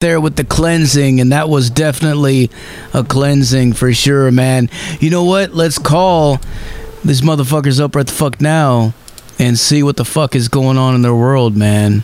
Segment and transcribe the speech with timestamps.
[0.00, 2.50] there with the cleansing, and that was definitely
[2.94, 4.70] a cleansing for sure, man.
[4.98, 5.52] You know what?
[5.52, 6.40] Let's call
[7.04, 8.94] these motherfuckers up right the fuck now
[9.38, 12.02] and see what the fuck is going on in their world, man.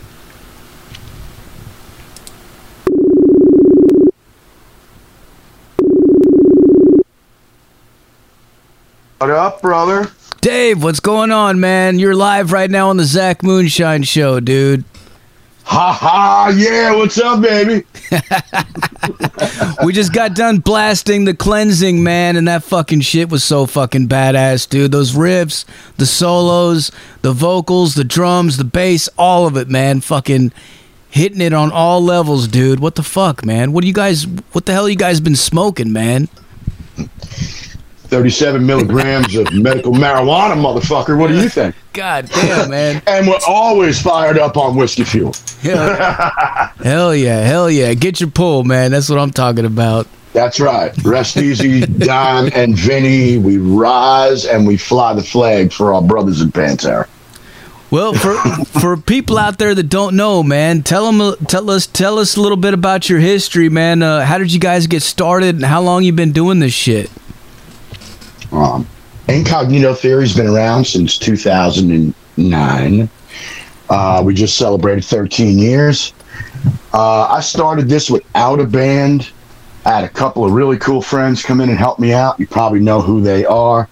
[9.17, 10.11] What up, brother?
[10.39, 11.97] Dave, what's going on, man?
[11.97, 14.83] You're live right now on the Zach Moonshine Show, dude.
[15.69, 16.53] Ha ha!
[16.55, 17.85] Yeah, what's up, baby?
[19.83, 24.07] we just got done blasting the cleansing, man, and that fucking shit was so fucking
[24.07, 24.93] badass, dude.
[24.93, 25.65] Those riffs,
[25.97, 26.89] the solos,
[27.21, 29.99] the vocals, the drums, the bass, all of it, man.
[29.99, 30.53] Fucking
[31.09, 32.79] hitting it on all levels, dude.
[32.79, 33.73] What the fuck, man?
[33.73, 34.25] What do you guys?
[34.25, 36.29] What the hell you guys been smoking, man?
[38.07, 41.17] 37 milligrams of medical marijuana, motherfucker.
[41.17, 41.75] What do you think?
[41.93, 43.01] God damn, man.
[43.07, 45.33] and we're always fired up on whiskey fuel.
[45.61, 45.95] Hell,
[46.83, 47.93] hell yeah, hell yeah.
[47.93, 48.91] Get your pull, man.
[48.91, 50.07] That's what I'm talking about.
[50.33, 50.95] That's right.
[51.03, 53.37] Rest easy, Don and Vinny.
[53.37, 57.07] We rise and we fly the flag for our brothers in Pantera.
[57.89, 58.35] Well, for
[58.79, 62.41] for people out there that don't know, man, tell them, tell us, tell us a
[62.41, 64.03] little bit about your history, man.
[64.03, 67.09] Uh, how did you guys get started, and how long you been doing this shit?
[68.51, 68.87] Um,
[69.27, 73.09] Incognito Theory's been around since 2009.
[73.89, 76.13] Uh, we just celebrated 13 years.
[76.93, 79.29] Uh, I started this without a band.
[79.85, 82.39] I had a couple of really cool friends come in and help me out.
[82.39, 83.87] You probably know who they are.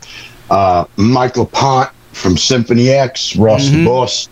[0.50, 3.83] Uh, Mike LePond from Symphony X, Ross mm-hmm.
[3.83, 4.30] the Boss,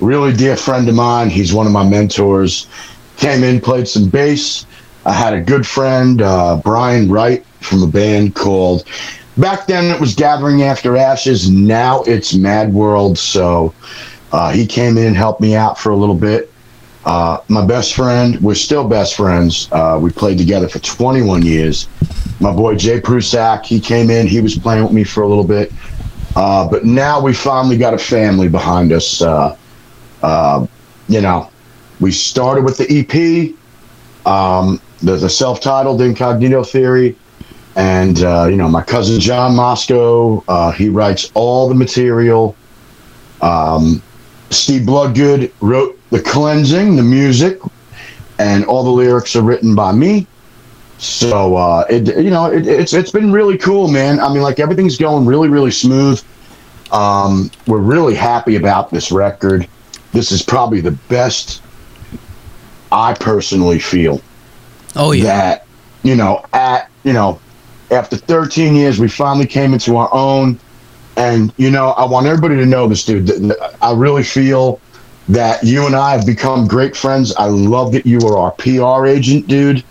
[0.00, 1.30] really dear friend of mine.
[1.30, 2.68] He's one of my mentors.
[3.16, 4.66] Came in, played some bass.
[5.04, 8.84] I had a good friend, uh, Brian Wright, from a band called
[9.38, 11.48] back then it was Gathering After Ashes.
[11.48, 13.18] Now it's Mad World.
[13.18, 13.72] So
[14.32, 16.52] uh, he came in and helped me out for a little bit.
[17.04, 19.68] Uh, my best friend, we're still best friends.
[19.72, 21.88] Uh, we played together for 21 years.
[22.40, 24.26] My boy Jay Prusak, he came in.
[24.26, 25.72] He was playing with me for a little bit.
[26.36, 29.22] Uh, but now we finally got a family behind us.
[29.22, 29.56] Uh,
[30.22, 30.66] uh,
[31.08, 31.50] you know,
[32.00, 37.16] we started with the EP, um, the, the self-titled Incognito Theory
[37.76, 42.56] and uh, you know my cousin John Moscow, uh, he writes all the material.
[43.40, 44.02] Um,
[44.50, 47.60] Steve Bloodgood wrote the cleansing, the music,
[48.38, 50.26] and all the lyrics are written by me.
[50.98, 54.18] So uh, it you know it, it's it's been really cool, man.
[54.18, 56.22] I mean, like everything's going really really smooth.
[56.90, 59.68] Um, we're really happy about this record.
[60.12, 61.62] This is probably the best
[62.90, 64.20] I personally feel.
[64.96, 65.24] Oh yeah.
[65.24, 65.66] That
[66.02, 67.40] you know at you know
[67.90, 70.58] after 13 years, we finally came into our own.
[71.16, 73.52] And, you know, I want everybody to know this, dude.
[73.82, 74.80] I really feel
[75.28, 77.34] that you and I have become great friends.
[77.36, 79.84] I love that you are our PR agent, dude.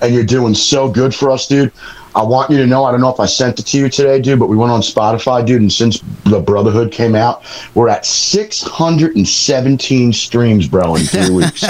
[0.00, 1.72] And you're doing so good for us, dude.
[2.20, 4.20] I want you to know, I don't know if I sent it to you today,
[4.20, 7.42] dude, but we went on Spotify, dude, and since the Brotherhood came out,
[7.74, 11.62] we're at 617 streams, bro, in three weeks.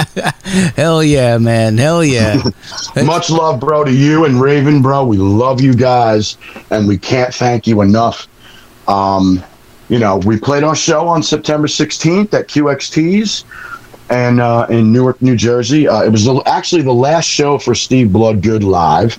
[0.74, 1.78] Hell yeah, man.
[1.78, 2.42] Hell yeah.
[3.04, 5.06] Much love, bro, to you and Raven, bro.
[5.06, 6.36] We love you guys,
[6.70, 8.26] and we can't thank you enough.
[8.88, 9.40] Um,
[9.88, 13.44] you know, we played our show on September 16th at QXT's
[14.10, 15.86] and uh, in Newark, New Jersey.
[15.86, 19.16] Uh, it was actually the last show for Steve Bloodgood live.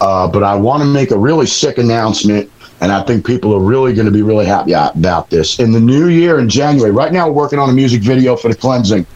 [0.00, 2.50] Uh, but I want to make a really sick announcement,
[2.80, 5.58] and I think people are really going to be really happy about this.
[5.58, 8.48] In the new year, in January, right now we're working on a music video for
[8.48, 9.06] the cleansing,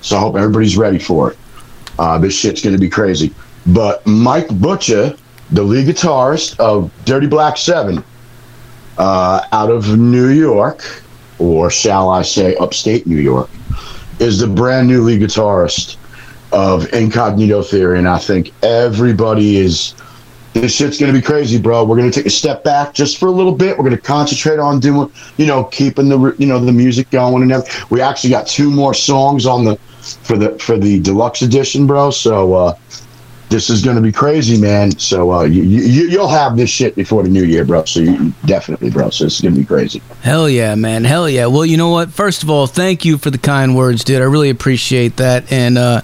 [0.00, 1.38] so I hope everybody's ready for it.
[1.98, 3.34] Uh, this shit's going to be crazy.
[3.66, 5.14] But Mike Butcher,
[5.50, 8.02] the lead guitarist of Dirty Black Seven,
[8.96, 11.02] uh, out of New York,
[11.38, 13.50] or shall I say upstate New York,
[14.18, 15.96] is the brand new lead guitarist
[16.52, 19.94] of Incognito Theory, and I think everybody is
[20.52, 21.84] this shit's gonna be crazy, bro.
[21.84, 23.78] We're gonna take a step back just for a little bit.
[23.78, 27.52] We're gonna concentrate on doing, you know, keeping the you know the music going and
[27.52, 27.86] everything.
[27.90, 29.76] We actually got two more songs on the
[30.24, 32.10] for the for the deluxe edition, bro.
[32.10, 32.74] So uh,
[33.48, 34.98] this is gonna be crazy, man.
[34.98, 37.84] So uh, you, you you'll have this shit before the new year, bro.
[37.84, 39.10] So you, definitely, bro.
[39.10, 40.02] So it's gonna be crazy.
[40.22, 41.04] Hell yeah, man.
[41.04, 41.46] Hell yeah.
[41.46, 42.10] Well, you know what?
[42.10, 44.20] First of all, thank you for the kind words, dude.
[44.20, 45.52] I really appreciate that.
[45.52, 46.00] And uh,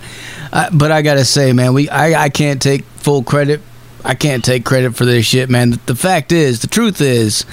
[0.52, 3.60] I, but I gotta say, man, we I, I can't take full credit
[4.06, 5.81] I can't take credit for this shit, man.
[5.87, 7.44] The fact is, the truth is,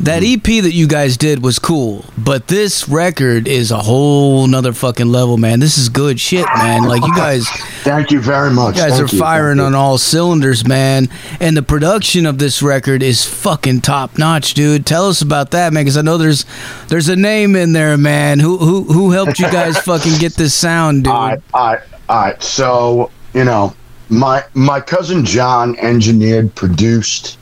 [0.00, 0.36] that mm.
[0.36, 5.06] EP that you guys did was cool, but this record is a whole nother fucking
[5.06, 5.60] level, man.
[5.60, 6.82] This is good shit, man.
[6.82, 7.48] Like you guys,
[7.84, 8.74] thank you very much.
[8.74, 11.08] You guys thank are you, firing on all cylinders, man.
[11.38, 14.84] And the production of this record is fucking top notch, dude.
[14.84, 16.44] Tell us about that, man, because I know there's
[16.88, 18.40] there's a name in there, man.
[18.40, 21.12] Who who who helped you guys fucking get this sound, dude?
[21.12, 23.76] I, I All right, so you know,
[24.08, 27.38] my my cousin John engineered, produced,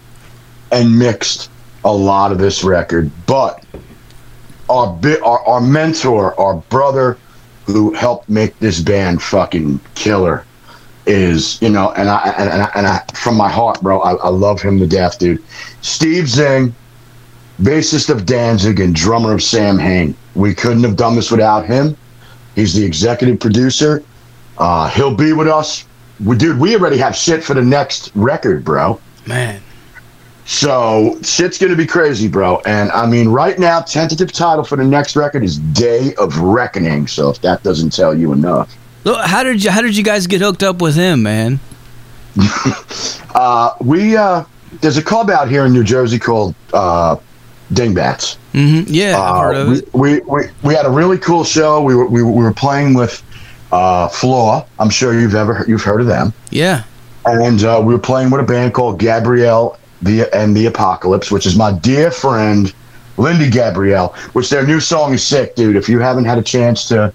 [0.70, 1.50] and mixed
[1.84, 3.64] a lot of this record, but
[4.68, 7.18] our bit, our, our mentor, our brother,
[7.66, 10.44] who helped make this band fucking killer,
[11.06, 14.14] is you know, and I and, and I, and I from my heart, bro, I,
[14.14, 15.42] I love him to death, dude.
[15.80, 16.74] Steve Zing,
[17.60, 20.14] bassist of Danzig and drummer of Samhain.
[20.34, 21.96] We couldn't have done this without him.
[22.54, 24.02] He's the executive producer.
[24.58, 25.84] Uh, he'll be with us.
[26.36, 29.00] Dude, we already have shit for the next record, bro.
[29.26, 29.60] Man.
[30.44, 32.60] So shit's gonna be crazy, bro.
[32.66, 37.06] And I mean, right now, tentative title for the next record is Day of Reckoning.
[37.06, 40.26] So if that doesn't tell you enough, Look, how did you how did you guys
[40.26, 41.60] get hooked up with him, man?
[43.34, 44.44] uh, we uh,
[44.80, 47.16] there's a club out here in New Jersey called uh,
[47.72, 48.34] Dingbats.
[48.52, 51.82] hmm Yeah, Uh, we, we, we we had a really cool show.
[51.82, 53.22] We were we, we were playing with
[53.72, 54.66] uh, Flaw.
[54.78, 56.32] I'm sure you've ever heard, you've heard of them.
[56.50, 56.84] Yeah.
[57.24, 61.46] and uh, we were playing with a band called Gabriel the and the Apocalypse, which
[61.46, 62.72] is my dear friend
[63.16, 64.08] Lindy Gabriel.
[64.32, 65.76] Which their new song is sick, dude.
[65.76, 67.12] If you haven't had a chance to,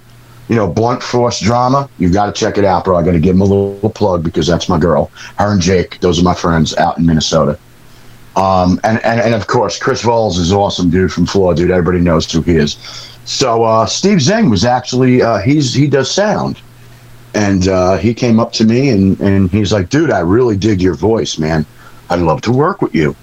[0.47, 2.97] you know, blunt force drama, you've got to check it out, bro.
[2.97, 5.11] I got to give them a little plug because that's my girl.
[5.37, 7.59] Her and Jake, those are my friends out in Minnesota.
[8.37, 11.71] Um, and, and and of course, Chris Volz is awesome, dude from Flaw, dude.
[11.71, 12.77] Everybody knows who he is.
[13.27, 16.61] So uh, Steve Zing was actually uh, he's he does sound
[17.33, 20.81] and uh, he came up to me and, and he's like, dude, I really dig
[20.81, 21.65] your voice, man.
[22.09, 23.15] I'd love to work with you.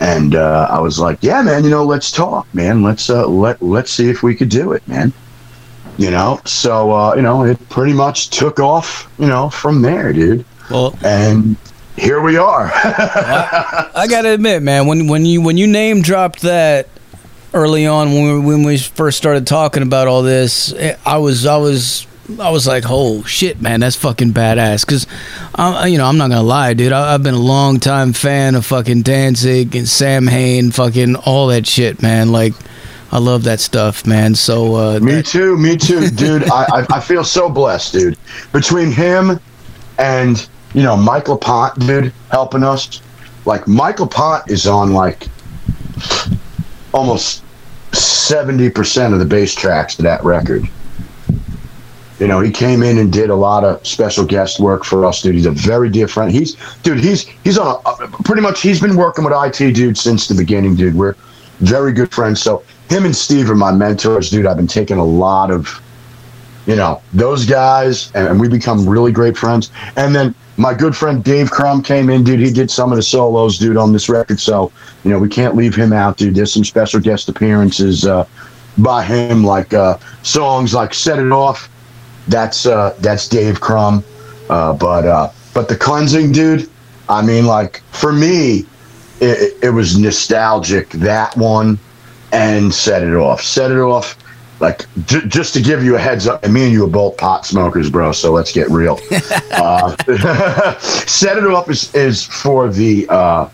[0.00, 2.82] And uh, I was like, yeah, man, you know, let's talk, man.
[2.82, 5.12] Let's uh, let let's see if we could do it, man.
[5.96, 10.12] You know, so uh, you know, it pretty much took off, you know, from there,
[10.12, 10.44] dude.
[10.70, 11.56] Well, And
[11.96, 12.70] here we are.
[12.74, 16.88] I gotta admit, man, when when you when you name dropped that
[17.54, 21.46] early on when we, when we first started talking about all this, eh, I was
[21.46, 22.06] I was
[22.40, 24.84] I was like, oh shit, man, that's fucking badass.
[24.84, 25.06] Because,
[25.90, 26.92] you know, I'm not gonna lie, dude.
[26.92, 31.66] I, I've been a long time fan of fucking Danzig and Samhain, fucking all that
[31.66, 32.30] shit, man.
[32.30, 32.52] Like,
[33.10, 34.34] I love that stuff, man.
[34.34, 36.44] So, uh, Me that- too, me too, dude.
[36.50, 38.18] I, I I feel so blessed, dude.
[38.52, 39.40] Between him
[39.98, 43.00] and you know Mike LePond, dude, helping us.
[43.46, 45.26] Like Mike LePond is on like
[46.92, 47.42] almost
[47.92, 50.64] seventy percent of the bass tracks to that record.
[52.18, 55.22] You know, he came in and did a lot of special guest work for us,
[55.22, 55.36] dude.
[55.36, 56.32] He's a very dear friend.
[56.32, 58.60] He's, dude, he's he's on a, pretty much.
[58.60, 60.96] He's been working with IT, dude, since the beginning, dude.
[60.96, 61.14] We're
[61.60, 62.42] very good friends.
[62.42, 64.46] So him and Steve are my mentors, dude.
[64.46, 65.80] I've been taking a lot of,
[66.66, 69.70] you know, those guys, and, and we become really great friends.
[69.96, 72.40] And then my good friend Dave Crum came in, dude.
[72.40, 74.40] He did some of the solos, dude, on this record.
[74.40, 74.70] So
[75.04, 76.34] you know, we can't leave him out, dude.
[76.34, 78.26] There's some special guest appearances uh,
[78.76, 81.70] by him, like uh, songs like "Set It Off."
[82.26, 84.04] That's uh, that's Dave Crum.
[84.50, 86.68] Uh, but uh, but the cleansing, dude.
[87.08, 88.66] I mean, like for me,
[89.20, 90.90] it, it was nostalgic.
[90.90, 91.78] That one
[92.32, 93.42] and set it off.
[93.42, 94.16] Set it off.
[94.60, 97.46] Like j- just to give you a heads up, me and you are both pot
[97.46, 98.12] smokers, bro.
[98.12, 98.98] So let's get real.
[99.52, 103.48] uh, set it off is, is for the uh,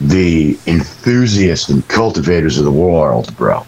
[0.00, 3.64] the enthusiasts and cultivators of the world, bro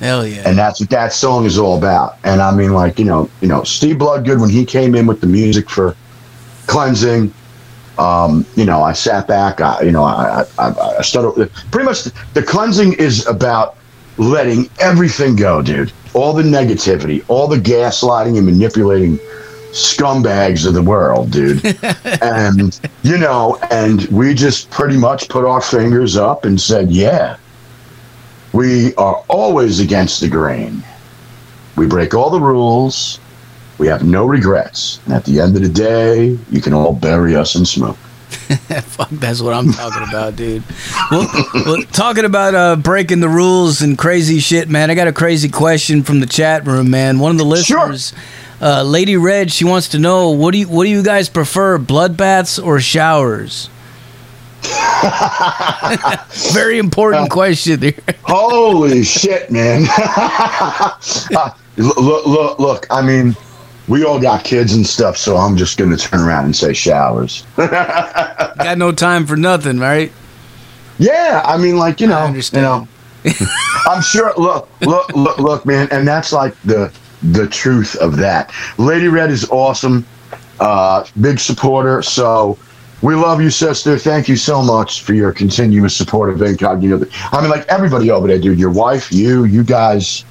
[0.00, 0.42] hell yeah.
[0.46, 2.16] and that's what that song is all about.
[2.24, 5.20] And I mean, like you know, you know, Steve Bloodgood when he came in with
[5.20, 5.94] the music for
[6.66, 7.32] cleansing.
[7.98, 9.60] Um, you know, I sat back.
[9.60, 11.52] I, you know, I, I, I started.
[11.70, 13.76] Pretty much, the cleansing is about
[14.20, 15.92] letting everything go, dude.
[16.12, 19.18] All the negativity, all the gaslighting and manipulating
[19.72, 21.64] scumbags of the world, dude.
[22.22, 27.36] and you know, and we just pretty much put our fingers up and said, "Yeah,
[28.52, 30.82] we are always against the grain.
[31.76, 33.18] We break all the rules.
[33.78, 35.00] We have no regrets.
[35.06, 37.96] And at the end of the day, you can all bury us in smoke.
[38.82, 40.62] Fuck, that's what I'm talking about, dude.
[41.10, 44.90] Well, well, talking about uh, breaking the rules and crazy shit, man.
[44.90, 47.18] I got a crazy question from the chat room, man.
[47.20, 47.88] One of the Sure.
[47.88, 48.12] listeners,
[48.60, 51.78] uh, Lady Red, she wants to know what do you what do you guys prefer,
[51.78, 53.70] bloodbaths or showers?
[56.52, 57.94] Very important question there.
[58.24, 59.84] Holy shit, man.
[59.88, 63.34] uh, look, look, look, I mean,
[63.90, 66.72] we all got kids and stuff, so I'm just going to turn around and say
[66.72, 67.44] showers.
[67.56, 70.12] Got no time for nothing, right?
[70.98, 72.28] Yeah, I mean, like you know.
[72.28, 72.88] You know,
[73.86, 74.32] I'm sure.
[74.36, 76.92] Look, look, look, look, man, and that's like the
[77.22, 78.52] the truth of that.
[78.78, 80.06] Lady Red is awesome,
[80.60, 82.00] uh, big supporter.
[82.02, 82.58] So
[83.02, 83.98] we love you, sister.
[83.98, 87.06] Thank you so much for your continuous support of Incognito.
[87.32, 88.58] I mean, like everybody over there, dude.
[88.58, 90.24] Your wife, you, you guys.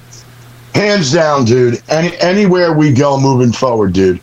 [0.74, 1.82] Hands down, dude.
[1.88, 4.20] Any anywhere we go moving forward, dude.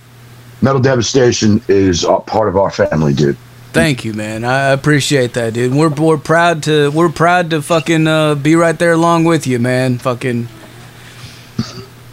[0.61, 3.37] Metal Devastation is a part of our family, dude.
[3.73, 4.43] Thank you, man.
[4.43, 5.73] I appreciate that, dude.
[5.73, 9.59] We're we're proud to we're proud to fucking uh, be right there along with you,
[9.59, 9.97] man.
[9.99, 10.47] Fucking.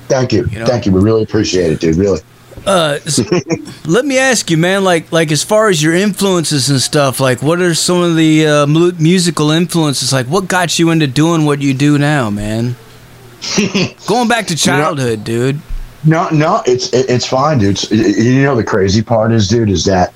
[0.07, 0.67] Thank you, You know?
[0.67, 0.93] thank you.
[0.93, 1.97] We really appreciate it, dude.
[1.97, 2.21] Really.
[2.67, 3.21] Uh, s-
[3.87, 4.85] let me ask you, man.
[4.85, 8.47] Like, like as far as your influences and stuff, like, what are some of the
[8.47, 10.13] uh, mu- musical influences?
[10.13, 12.77] Like, what got you into doing what you do now, man?
[14.07, 15.61] Going back to childhood, dude.
[16.05, 17.79] No, no, it's it's fine, dude.
[17.83, 20.13] It's- you know the crazy part is, dude, is that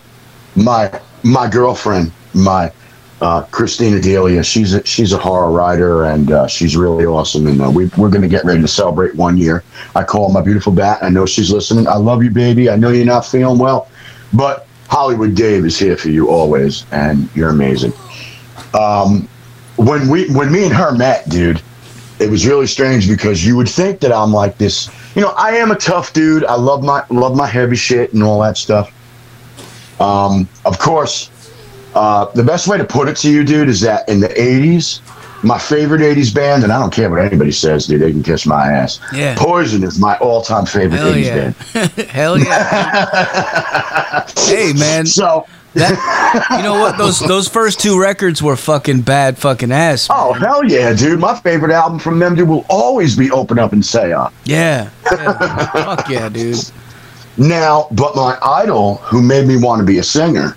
[0.55, 0.91] my
[1.23, 2.71] my girlfriend, my
[3.21, 7.47] uh, Christina Delia, she's a, she's a horror writer and uh, she's really awesome.
[7.47, 9.65] And uh, we we're gonna get ready to celebrate one year.
[9.97, 10.99] I call my beautiful bat.
[11.03, 11.87] I know she's listening.
[11.89, 12.69] I love you, baby.
[12.69, 13.89] I know you're not feeling well,
[14.33, 17.93] but Hollywood Dave is here for you always, and you're amazing.
[18.75, 19.27] Um,
[19.77, 21.63] when we when me and her met, dude,
[22.21, 24.89] it was really strange because you would think that I'm like this.
[25.15, 26.45] You know, I am a tough dude.
[26.45, 28.93] I love my love my heavy shit and all that stuff.
[30.01, 31.31] Um, of course,
[31.95, 35.01] uh, the best way to put it to you, dude, is that in the '80s,
[35.43, 38.47] my favorite '80s band, and I don't care what anybody says, dude, they can kiss
[38.47, 39.01] my ass.
[39.13, 39.35] Yeah.
[39.37, 41.35] Poison is my all-time favorite Hell 80s yeah.
[41.37, 41.93] band.
[42.11, 44.27] Hell yeah.
[44.47, 45.07] hey, man.
[45.07, 45.47] So,
[45.79, 46.99] That, you know what?
[46.99, 50.09] Those those first two records were fucking bad, fucking ass.
[50.11, 51.21] oh hell yeah, dude!
[51.21, 54.91] My favorite album from them, dude, will always be "Open Up and Say On." Yeah.
[55.11, 55.67] yeah.
[55.73, 56.59] Fuck yeah, dude.
[57.37, 60.57] Now, but my idol who made me want to be a singer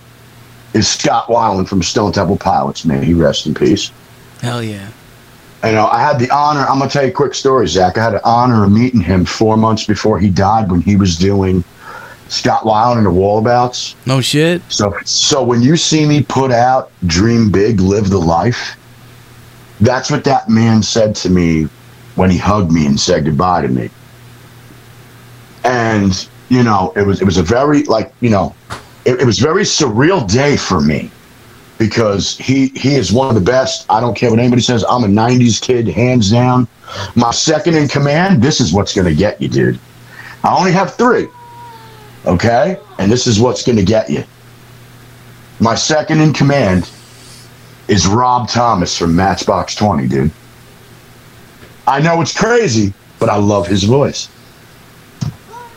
[0.74, 2.86] is Scott Weiland from Stone Temple Pilots.
[2.86, 3.92] May he rest in peace.
[4.42, 4.90] Hell yeah.
[5.64, 6.62] You uh, know, I had the honor.
[6.62, 7.98] I'm gonna tell you a quick story, Zach.
[7.98, 11.18] I had the honor of meeting him four months before he died when he was
[11.18, 11.64] doing
[12.32, 13.96] Scott Weiland and the Wildabouts.
[14.06, 14.62] No shit.
[14.72, 18.78] So, so when you see me put out "Dream Big, Live the Life,"
[19.82, 21.68] that's what that man said to me
[22.16, 23.90] when he hugged me and said goodbye to me.
[25.66, 28.56] And you know, it was it was a very like you know,
[29.04, 31.12] it, it was very surreal day for me
[31.78, 33.86] because he he is one of the best.
[33.90, 34.86] I don't care what anybody says.
[34.88, 36.66] I'm a '90s kid, hands down.
[37.14, 38.42] My second in command.
[38.42, 39.78] This is what's gonna get you, dude.
[40.46, 41.28] I only have three.
[42.26, 44.24] Okay, and this is what's gonna get you.
[45.60, 46.90] My second in command
[47.88, 50.32] is Rob Thomas from Matchbox 20, dude.
[51.88, 54.30] I know it's crazy, but I love his voice.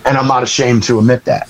[0.05, 1.49] And I'm not ashamed to admit that.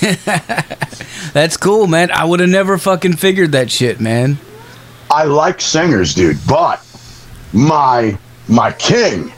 [1.32, 2.10] That's cool, man.
[2.10, 4.38] I would have never fucking figured that shit, man.
[5.10, 6.84] I like singers, dude, but
[7.52, 9.32] my my king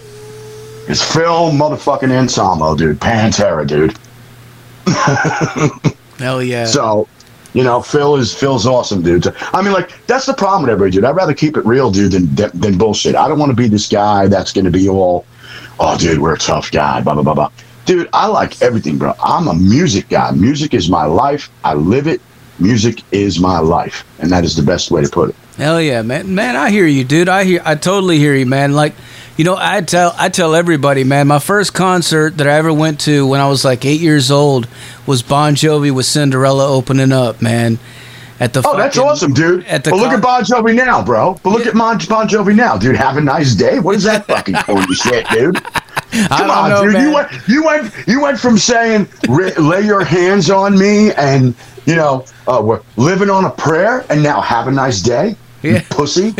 [0.88, 2.99] is Phil motherfucking Anselmo, dude.
[3.00, 3.97] Pantera, dude.
[6.19, 6.64] Hell yeah.
[6.64, 7.09] So,
[7.52, 9.26] you know, Phil is Phil's awesome, dude.
[9.52, 11.05] I mean, like that's the problem with everybody, dude.
[11.05, 13.14] I'd rather keep it real, dude, than than, than bullshit.
[13.14, 15.25] I don't want to be this guy that's going to be all,
[15.81, 17.50] oh, dude, we're a tough guy, blah blah blah blah.
[17.87, 19.14] Dude, I like everything, bro.
[19.23, 20.33] I'm a music guy.
[20.33, 21.50] Music is my life.
[21.64, 22.21] I live it.
[22.59, 25.37] Music is my life, and that is the best way to put it.
[25.57, 26.35] Hell yeah, man.
[26.35, 27.28] Man, I hear you, dude.
[27.28, 28.73] I hear I totally hear you, man.
[28.73, 28.95] Like,
[29.37, 33.00] you know, I tell I tell everybody, man, my first concert that I ever went
[33.00, 34.66] to when I was like 8 years old
[35.07, 37.78] was Bon Jovi with Cinderella opening up, man.
[38.38, 39.64] At the Oh, that's awesome, dude.
[39.64, 41.38] At the but look con- at Bon Jovi now, bro.
[41.43, 42.95] But look at Bon, bon Jovi now, dude.
[42.97, 43.78] Have a nice day.
[43.78, 45.57] What is that fucking corny shit, dude?
[46.12, 46.93] I Come don't on, know, dude.
[46.93, 47.09] man.
[47.09, 51.55] You went, you went, you went from saying "Ra- "lay your hands on me" and
[51.87, 55.35] you know uh, we're living on a prayer, and now have a nice day,
[55.75, 55.85] Yeah.
[55.90, 56.30] pussy.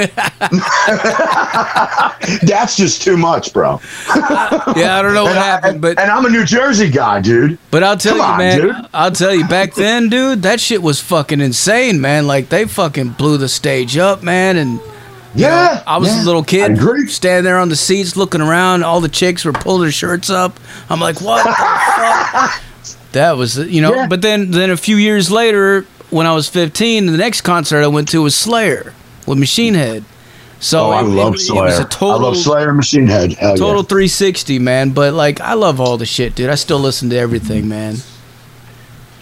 [2.47, 3.81] That's just too much, bro.
[4.15, 7.21] yeah, I don't know what and, I, happened, but and I'm a New Jersey guy,
[7.21, 7.59] dude.
[7.71, 8.61] But I'll tell Come you, on, man.
[8.61, 8.75] dude.
[8.93, 12.27] I'll tell you, back then, dude, that shit was fucking insane, man.
[12.27, 14.57] Like they fucking blew the stage up, man.
[14.57, 14.73] And
[15.35, 18.17] you know, Yeah, I was yeah, a little I kid, standing there on the seats,
[18.17, 18.83] looking around.
[18.83, 20.59] All the chicks were pulling their shirts up.
[20.89, 22.63] I'm like, what the fuck?
[23.13, 23.95] That was, you know.
[23.95, 24.07] Yeah.
[24.09, 27.87] But then, then a few years later, when I was 15, the next concert I
[27.87, 28.93] went to was Slayer
[29.27, 30.05] with Machine Head.
[30.59, 31.63] So Oh, I it- love it, Slayer.
[31.63, 33.33] It was a total, I love Slayer and Machine Head.
[33.35, 33.89] Hell total yeah.
[33.89, 34.91] 360, man.
[34.91, 36.49] But like, I love all the shit, dude.
[36.51, 37.97] I still listen to everything, man.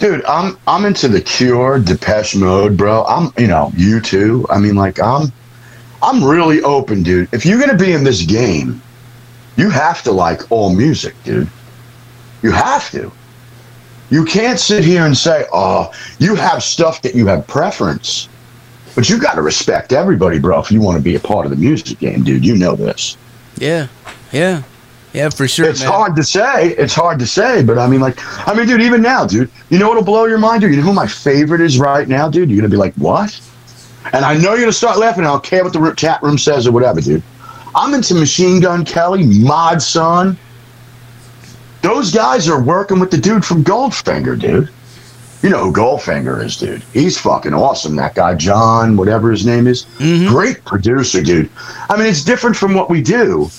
[0.01, 3.05] Dude, I'm I'm into the Cure, Depeche Mode, bro.
[3.05, 4.45] I'm you know you too.
[4.51, 5.33] I mean, like I'm
[6.03, 7.29] I'm really open, dude.
[7.33, 8.83] If you're gonna be in this game,
[9.57, 11.49] you have to like all music, dude.
[12.43, 13.11] You have to.
[14.11, 18.29] You can't sit here and say, "Oh, you have stuff that you have preference,"
[18.95, 20.61] but you got to respect everybody, bro.
[20.61, 23.17] If you want to be a part of the music game, dude, you know this.
[23.57, 23.89] Yeah,
[24.33, 24.63] yeah,
[25.13, 25.69] yeah, for sure.
[25.69, 25.91] It's man.
[25.91, 26.71] hard to say.
[26.71, 29.79] It's hard to say, but I mean, like, I mean, dude, even now, dude, you
[29.79, 30.71] know what'll blow your mind, dude?
[30.71, 32.51] You know who my favorite is right now, dude?
[32.51, 33.41] You're gonna be like, what?
[34.13, 35.25] And I know you're gonna start laughing.
[35.25, 37.23] I don't care what the chat room says or whatever, dude.
[37.75, 40.39] I'm into Machine Gun Kelly, Mod Sun,
[41.83, 44.71] Those guys are working with the dude from Goldfinger, dude.
[45.45, 46.83] You know who Goldfinger is, dude.
[46.95, 47.97] He's fucking awesome.
[47.97, 49.85] That guy, John, whatever his name is.
[49.99, 50.27] Mhm.
[50.27, 51.51] Great producer, dude.
[51.91, 53.51] I mean, it's different from what we do.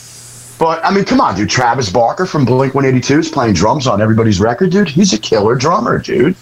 [0.58, 1.52] But, I mean, come on, dude.
[1.52, 4.90] Travis Barker from Blink 182 is playing drums on everybody's record, dude.
[4.90, 6.36] He's a killer drummer, dude.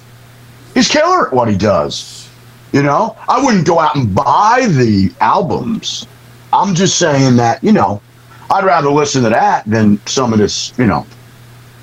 [0.75, 2.29] He's killer at what he does.
[2.71, 3.17] You know?
[3.27, 6.07] I wouldn't go out and buy the albums.
[6.53, 8.01] I'm just saying that, you know,
[8.49, 11.05] I'd rather listen to that than some of this, you know.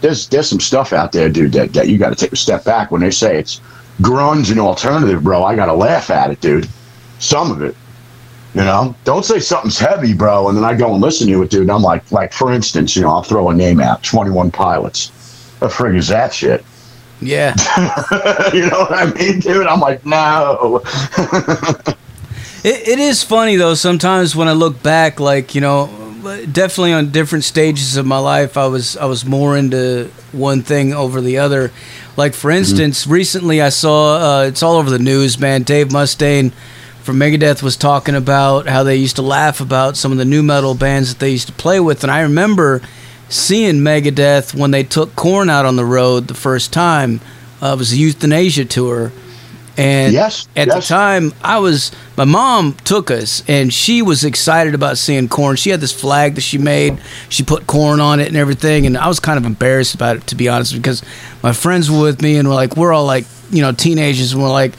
[0.00, 2.64] There's there's some stuff out there, dude, that, that you got to take a step
[2.64, 3.60] back when they say it's
[4.00, 5.44] grunge and alternative, bro.
[5.44, 6.68] I got to laugh at it, dude.
[7.18, 7.76] Some of it,
[8.54, 8.94] you know.
[9.04, 11.62] Don't say something's heavy, bro, and then I go and listen to it, dude.
[11.62, 14.50] And I'm like, like for instance, you know, I'll throw a name out, Twenty One
[14.50, 15.08] Pilots.
[15.60, 16.64] The frig is that shit?
[17.20, 17.54] Yeah.
[18.54, 19.66] you know what I mean, dude?
[19.66, 20.82] I'm like, no.
[22.62, 23.74] It, it is funny though.
[23.74, 25.86] Sometimes when I look back, like you know,
[26.20, 30.92] definitely on different stages of my life, I was I was more into one thing
[30.92, 31.70] over the other.
[32.16, 35.62] Like for instance, recently I saw uh, it's all over the news, man.
[35.62, 36.52] Dave Mustaine
[37.02, 40.42] from Megadeth was talking about how they used to laugh about some of the nu
[40.42, 42.82] metal bands that they used to play with, and I remember
[43.28, 47.20] seeing Megadeth when they took Korn out on the road the first time.
[47.62, 49.12] Uh, it was a Youthanasia tour.
[49.80, 54.74] And Yes, at the time, I was my mom took us, and she was excited
[54.74, 55.56] about seeing Korn.
[55.56, 56.98] She had this flag that she made.
[57.30, 60.26] She put Korn on it and everything, and I was kind of embarrassed about it
[60.26, 61.02] to be honest, because
[61.42, 64.42] my friends were with me, and we're like, we're all like, you know, teenagers, and
[64.42, 64.74] we're like,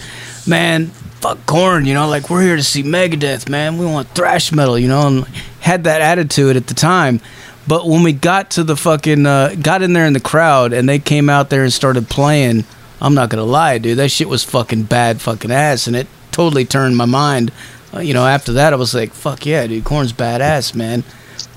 [0.45, 0.87] man,
[1.19, 3.79] fuck Korn, you know, like we're here to see Megadeth, man.
[3.79, 5.25] We want thrash metal, you know, and
[5.61, 7.21] had that attitude at the time.
[7.67, 10.87] But when we got to the fucking, uh, got in there in the crowd, and
[10.87, 12.65] they came out there and started playing.
[13.01, 13.97] I'm not gonna lie, dude.
[13.97, 17.51] That shit was fucking bad, fucking ass, and it totally turned my mind.
[17.93, 21.03] Uh, you know, after that, I was like, "Fuck yeah, dude, Korn's badass, man."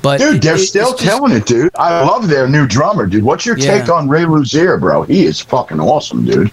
[0.02, 1.70] But Dude, they're it- still just- killing it, dude.
[1.76, 3.24] I love their new drummer, dude.
[3.24, 3.78] What's your Yeah.
[3.80, 5.02] take on Ray Luzier, bro?
[5.02, 6.50] He is fucking awesome, dude.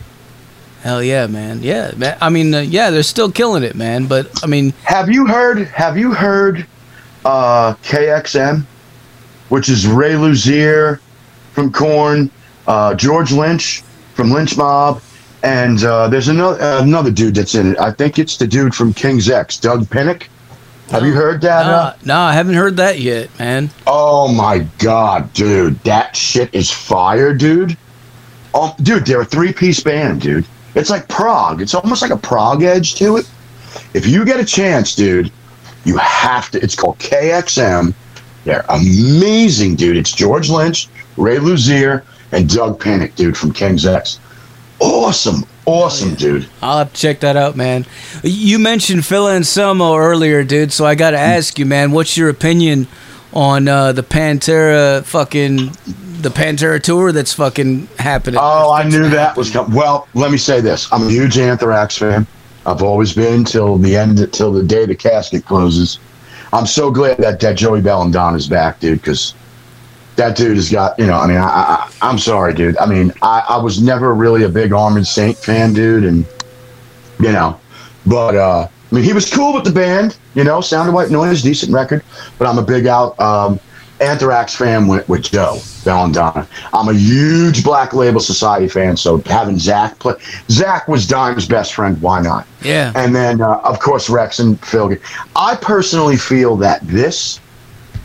[0.84, 1.60] Hell yeah, man.
[1.62, 2.18] Yeah, man.
[2.22, 4.06] I mean, uh, yeah, they're still killing it, man.
[4.06, 5.68] But I mean, Have you heard?
[5.68, 6.66] Have you heard
[7.24, 8.66] uh, KXM,
[9.50, 11.00] which is Ray Luzier
[11.54, 12.30] from Korn,
[12.68, 13.84] uh, George Lynch
[14.22, 15.02] from Lynch Mob,
[15.42, 17.80] and uh, there's another another dude that's in it.
[17.80, 20.28] I think it's the dude from King's X, Doug Pinnick.
[20.92, 21.66] Have you heard that?
[21.66, 21.96] uh?
[22.04, 23.72] nah, nah, I haven't heard that yet, man.
[23.88, 27.76] Oh my god, dude, that shit is fire, dude.
[28.54, 30.46] Oh, dude, they're a three-piece band, dude.
[30.76, 31.60] It's like prog.
[31.60, 33.28] It's almost like a prog edge to it.
[33.96, 35.32] If you get a chance, dude,
[35.84, 36.62] you have to.
[36.62, 37.96] It's called KXM.
[38.44, 39.98] They're amazing, dude.
[39.98, 44.20] It's George Lynch, Ray Luzier, and Doug Pinnick, dude, from King's X.
[44.80, 46.48] Awesome, awesome, dude.
[46.62, 47.86] I'll have to check that out, man.
[48.24, 50.74] You mentioned Phil Anselmo earlier, dude.
[50.74, 52.88] So I got to ask you, man, what's your opinion
[53.34, 55.72] on uh, the Pantera fucking
[56.22, 58.40] the Pantera tour that's fucking happening?
[58.42, 59.76] Oh, I knew that was coming.
[59.76, 62.26] Well, let me say this: I'm a huge Anthrax fan.
[62.66, 66.00] I've always been till the end, till the day the casket closes.
[66.54, 69.34] I'm so glad that that Joey Belladonna is back, dude, because
[70.16, 70.98] that dude has got.
[71.00, 72.78] You know, I mean, I, I, I'm sorry, dude.
[72.78, 76.26] I mean, I, I was never really a big Armored Saint fan, dude, and
[77.20, 77.60] you know,
[78.06, 80.18] but uh, I mean, he was cool with the band.
[80.36, 82.04] You know, Sound of White Noise, decent record,
[82.38, 83.60] but I'm a big out um,
[84.02, 86.48] Anthrax fan with, with Joe Belladonna.
[86.74, 90.16] I'm a huge Black Label Society fan, so having Zakk play,
[90.48, 92.02] Zakk was Dime's best friend.
[92.02, 92.48] Why not?
[92.64, 94.96] yeah, And then, uh, of course, Rex and Phil.
[95.36, 97.40] I personally feel that this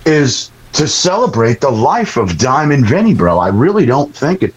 [0.05, 3.39] is to celebrate the life of Diamond Vinny, bro.
[3.39, 4.55] I really don't think it.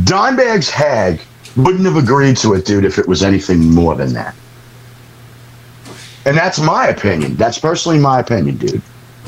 [0.00, 1.20] Dimebag's Hag
[1.56, 4.34] wouldn't have agreed to it, dude, if it was anything more than that.
[6.24, 7.34] And that's my opinion.
[7.36, 8.82] That's personally my opinion, dude.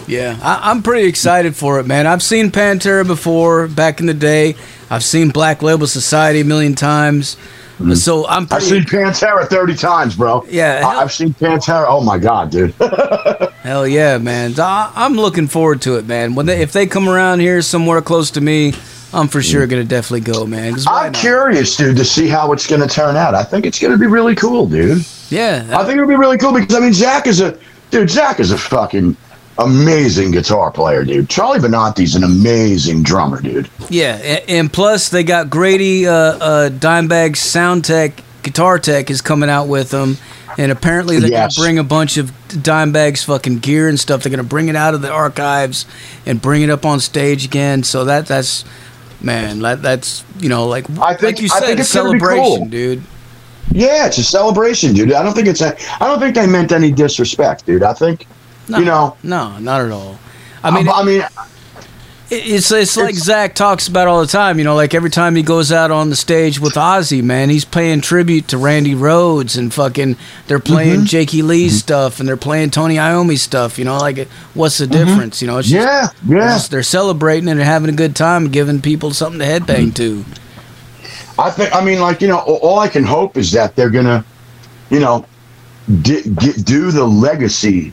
[0.06, 0.38] yeah.
[0.42, 2.06] I, I'm pretty excited for it, man.
[2.06, 4.54] I've seen Pantera before back in the day.
[4.90, 7.36] I've seen Black Label Society a million times.
[7.84, 7.94] Mm-hmm.
[7.94, 10.44] So I'm I've seen Pantera 30 times, bro.
[10.48, 11.86] Yeah, I- hell- I've seen Pantera.
[11.88, 12.74] Oh, my God, dude.
[13.64, 14.54] Hell yeah, man!
[14.58, 16.34] I, I'm looking forward to it, man.
[16.34, 18.74] When they, if they come around here somewhere close to me,
[19.14, 19.70] I'm for sure mm.
[19.70, 20.74] gonna definitely go, man.
[20.86, 21.14] I'm not?
[21.14, 23.34] curious, dude, to see how it's going to turn out.
[23.34, 25.06] I think it's going to be really cool, dude.
[25.30, 27.58] Yeah, I think it'll be really cool because I mean, Zakk is a
[27.90, 28.08] dude.
[28.10, 29.16] Zakk is a fucking
[29.58, 31.28] amazing guitar player, dude.
[31.28, 33.70] Charlie Benante's an amazing drummer, dude.
[33.88, 39.20] yeah, and, and plus they got Grady uh, uh, Dimebag Sound Tech Guitar Tech is
[39.22, 40.18] coming out with them,
[40.58, 41.56] and apparently they're Yes.
[41.56, 44.22] gonna bring a bunch of Dimebag's fucking gear and stuff.
[44.22, 45.86] They're gonna bring it out of the archives
[46.26, 47.82] and bring it up on stage again.
[47.84, 48.64] So that that's
[49.22, 52.42] man, that that's you know like I think- like you I said, think it's celebration,
[52.42, 52.64] cool.
[52.66, 53.02] dude.
[53.72, 55.12] Yeah, it's a celebration, dude.
[55.12, 55.74] I don't think it's a.
[56.02, 57.82] I don't think they meant any disrespect, dude.
[57.82, 58.26] I think
[58.68, 59.16] No, you know.
[59.22, 60.18] no, not at all.
[60.62, 61.22] I I mean, mean, I mean,
[62.30, 64.58] It's it's like It's- Zakk talks about all the time.
[64.58, 67.66] You know, like every time he goes out on the stage with Ozzy, man, he's
[67.66, 70.16] paying tribute to Randy Rhoads and fucking.
[70.46, 71.04] They're playing Mm-hmm.
[71.04, 73.78] Jakey Lee stuff and they're playing Tony Iommi stuff.
[73.78, 75.42] You know, like what's the difference?
[75.42, 76.32] You know, it's just, Mm-hmm.
[76.32, 76.58] Yeah, yeah.
[76.70, 80.24] they're celebrating and they're having a good time, giving people something to headbang to.
[81.38, 81.74] I think.
[81.74, 84.24] I mean, like you know, all I can hope is that they're gonna,
[84.88, 85.26] you know,
[86.02, 86.24] get,
[86.64, 87.92] do the legacy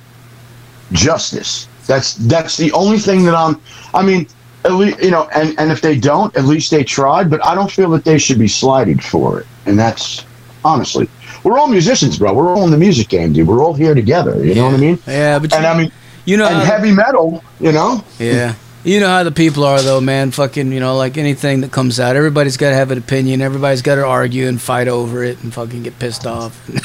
[0.91, 1.67] justice.
[1.87, 3.59] That's that's the only thing that I'm.
[3.93, 4.27] I mean,
[4.65, 7.29] at least you know, and and if they don't, at least they tried.
[7.29, 9.47] But I don't feel that they should be slighted for it.
[9.65, 10.25] And that's
[10.63, 11.09] honestly,
[11.43, 12.33] we're all musicians, bro.
[12.33, 13.47] We're all in the music game, dude.
[13.47, 14.45] We're all here together.
[14.45, 14.99] You know what I mean?
[15.07, 15.91] Yeah, but you, And I mean,
[16.25, 17.43] you know, and heavy metal.
[17.59, 18.55] You know, Yeah.
[18.83, 20.31] You know how the people are though, man.
[20.31, 23.39] Fucking, you know, like anything that comes out, everybody's got to have an opinion.
[23.39, 26.67] Everybody's got to argue and fight over it and fucking get pissed off.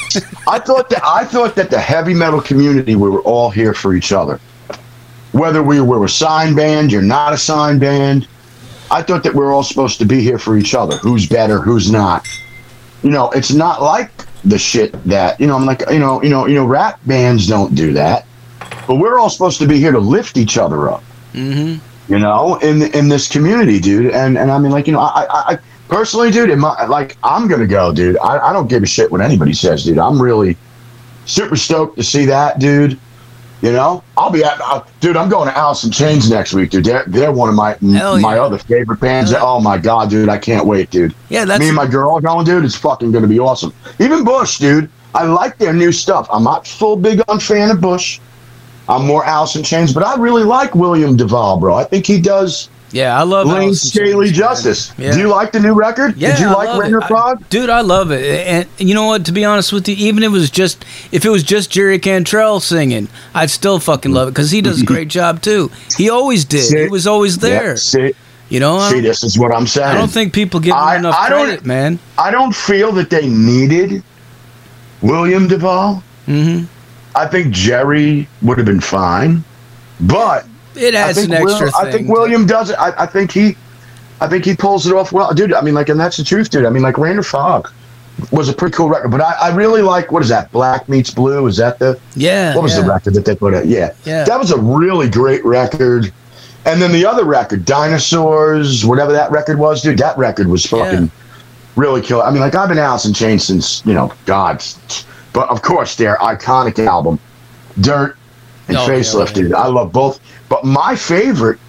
[0.47, 3.93] I thought that I thought that the heavy metal community we were all here for
[3.93, 4.39] each other.
[5.31, 8.27] Whether we were a signed band, you're not a signed band.
[8.89, 10.97] I thought that we are all supposed to be here for each other.
[10.97, 12.25] Who's better, who's not.
[13.03, 14.11] You know, it's not like
[14.43, 15.55] the shit that you know.
[15.55, 18.25] I'm like, you know, you know, you know, rap bands don't do that,
[18.87, 21.03] but we're all supposed to be here to lift each other up
[21.37, 22.13] mm-hmm.
[22.13, 24.11] you know, in in this community, dude.
[24.11, 27.17] And and I mean, like, you know, I I, I personally, dude, in my like,
[27.23, 28.17] I'm gonna go, dude.
[28.19, 29.99] I, I don't give a shit what anybody says, dude.
[29.99, 30.57] I'm really
[31.25, 32.99] super stoked to see that, dude.
[33.61, 35.17] You know, I'll be at, uh, dude.
[35.17, 36.85] I'm going to Alice in Chains next week, dude.
[36.85, 38.41] They're they're one of my Hell my yeah.
[38.41, 39.31] other favorite bands.
[39.31, 39.39] Yeah.
[39.41, 41.15] Oh my god, dude, I can't wait, dude.
[41.29, 42.63] Yeah, that's Me and my girl going, dude.
[42.63, 43.73] It's fucking gonna be awesome.
[43.99, 44.89] Even Bush, dude.
[45.15, 46.27] I like their new stuff.
[46.31, 48.19] I'm not full big on fan of Bush.
[48.89, 51.75] I'm more Alice in Chains, but I really like William Duvall, bro.
[51.75, 53.19] I think he does yeah.
[53.19, 54.93] I love Layne Staley Justice.
[54.97, 55.11] Yeah.
[55.11, 56.15] Do you like the new record?
[56.15, 57.07] Yeah, Did you I like it.
[57.07, 57.43] Frog?
[57.49, 57.69] dude?
[57.69, 58.23] I love it.
[58.47, 59.25] And you know what?
[59.25, 61.99] To be honest with you, even if it was just if it was just Jerry
[61.99, 65.69] Cantrell singing, I'd still fucking love it because he does a great job too.
[65.97, 66.63] He always did.
[66.63, 66.83] See?
[66.83, 67.71] He was always there.
[67.71, 68.13] Yeah, see,
[68.47, 69.89] You know, see, this is what I'm saying.
[69.89, 71.99] I don't think people give him I- enough I don't- credit, man.
[72.17, 74.01] I don't feel that they needed
[75.01, 76.01] William Duvall.
[76.25, 76.63] hmm
[77.17, 79.43] I think Jerry would have been fine,
[80.01, 81.71] but It think, an extra Will- thing.
[81.75, 82.75] I think William does it.
[82.79, 83.57] I, I think he,
[84.21, 85.51] I think he pulls it off well, dude.
[85.53, 86.65] I mean, like, and that's the truth, dude.
[86.65, 87.71] I mean, like, Rainier Fog
[88.31, 90.51] was a pretty cool record, but I, I really like what is that?
[90.51, 91.45] Black meets Blue.
[91.47, 92.55] Is that the Yeah.
[92.55, 92.81] what was yeah.
[92.81, 93.65] the record that they put out?
[93.67, 94.23] Yeah, Yeah.
[94.23, 96.11] that was a really great record.
[96.65, 99.97] And then the other record, Dinosaurs, whatever that record was, dude.
[99.99, 101.09] That record was fucking Yeah.
[101.75, 102.23] really killer.
[102.23, 104.63] I mean, like, I've been Alice in Chains since you know, God,
[105.37, 107.19] but of course, their iconic album,
[107.79, 108.17] Dirt
[108.69, 109.43] and Oh, yeah, Facelift, yeah.
[109.43, 109.53] dude.
[109.53, 110.19] I love both.
[110.49, 111.59] But my favorite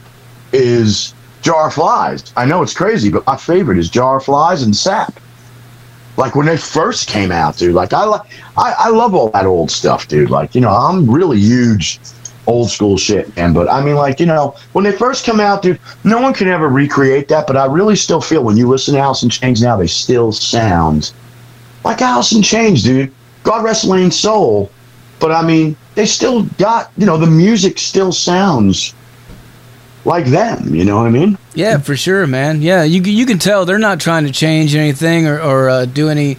[0.55, 2.33] is Jar of Flies.
[2.35, 5.21] I know it's crazy, but my favorite is Jar of Flies and Sap.
[6.17, 7.75] Like when they first came out, dude.
[7.75, 8.23] Like I like,
[8.57, 10.31] I, I love all that old stuff, dude.
[10.31, 12.01] Like you know, I'm really huge
[12.47, 13.53] old school shit, man.
[13.53, 16.49] But I mean, like you know, when they first come out, dude, no one can
[16.49, 17.47] ever recreate that.
[17.47, 20.33] But I really still feel when you listen to Alice in Chains now, they still
[20.33, 21.13] sound
[21.85, 23.13] like Alice in Chains, dude.
[23.49, 24.71] God rest Layne's soul.
[25.21, 28.95] But I mean, they still got you know the music still sounds
[30.05, 30.75] like them.
[30.75, 31.39] You know what I mean?
[31.55, 32.61] Yeah, for sure, man.
[32.61, 36.11] Yeah, you you can tell they're not trying to change anything or or uh, do
[36.11, 36.37] any,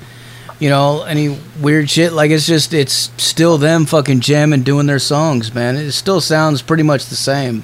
[0.60, 2.14] you know, any weird shit.
[2.14, 5.78] Like it's just it's still them fucking jamming, doing their songs, man.
[5.78, 7.64] It still sounds pretty much the same.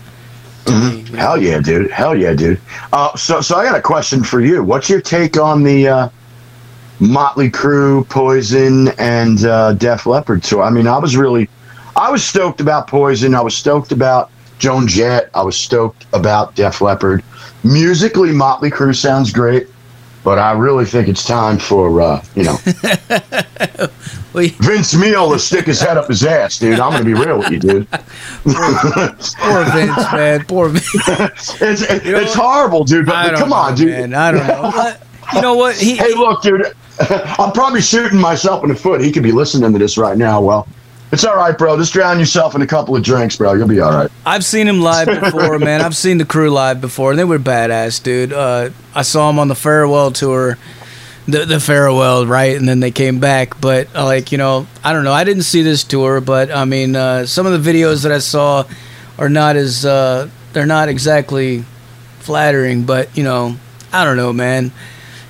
[0.65, 1.19] to me?
[1.19, 1.91] Hell yeah, dude.
[1.91, 2.59] Hell yeah, dude.
[2.91, 4.63] Uh, so, so I got a question for you.
[4.63, 6.09] What's your take on the uh,
[6.99, 11.49] Motley Crue, Poison, and uh, Def Leppard So I mean, I was really,
[11.95, 13.35] I was stoked about Poison.
[13.35, 15.29] I was stoked about Joan Jett.
[15.33, 17.23] I was stoked about Def Leppard.
[17.63, 19.67] Musically, Motley Crue sounds great,
[20.23, 22.57] but I really think it's time for uh, you know
[24.33, 26.79] We- Vince Neil to stick his head up his ass, dude.
[26.79, 27.89] I'm gonna be real with you, dude.
[28.43, 30.45] Poor Vince, man.
[30.45, 30.91] Poor Vince.
[31.61, 32.33] it's it's know what?
[32.35, 33.05] horrible, dude.
[33.05, 33.87] But, but come know, on, dude.
[33.89, 34.13] man.
[34.13, 34.95] I don't know.
[35.33, 35.75] You know what?
[35.75, 36.73] He, Hey, look, dude.
[37.09, 39.01] I'm probably shooting myself in the foot.
[39.01, 40.41] He could be listening to this right now.
[40.41, 40.67] Well,
[41.11, 41.77] it's all right, bro.
[41.77, 43.53] Just drown yourself in a couple of drinks, bro.
[43.53, 44.11] You'll be all right.
[44.25, 45.81] I've seen him live before, man.
[45.81, 48.33] I've seen the crew live before, and they were badass, dude.
[48.33, 50.57] Uh, I saw him on the farewell tour,
[51.27, 53.59] the the farewell, right, and then they came back.
[53.61, 55.13] But uh, like, you know, I don't know.
[55.13, 58.19] I didn't see this tour, but I mean, uh, some of the videos that I
[58.19, 58.65] saw
[59.19, 61.65] are not as uh, they're not exactly
[62.19, 62.83] flattering.
[62.83, 63.57] But you know,
[63.93, 64.71] I don't know, man.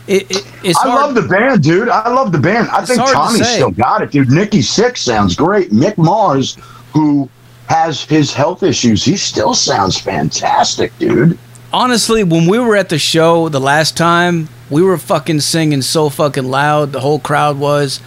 [0.07, 1.15] It, it it's I hard.
[1.15, 1.89] love the band, dude.
[1.89, 2.69] I love the band.
[2.69, 4.29] I It's think hard to Tommy still got it, dude.
[4.31, 5.71] Nikki Sixx sounds great.
[5.71, 6.57] Mick Mars,
[6.93, 7.29] who
[7.67, 11.37] has his health issues, he still sounds fantastic, dude.
[11.73, 16.09] honestly, when we were at the show the last time, we were fucking singing so
[16.09, 16.91] fucking loud.
[16.91, 17.99] The whole crowd was.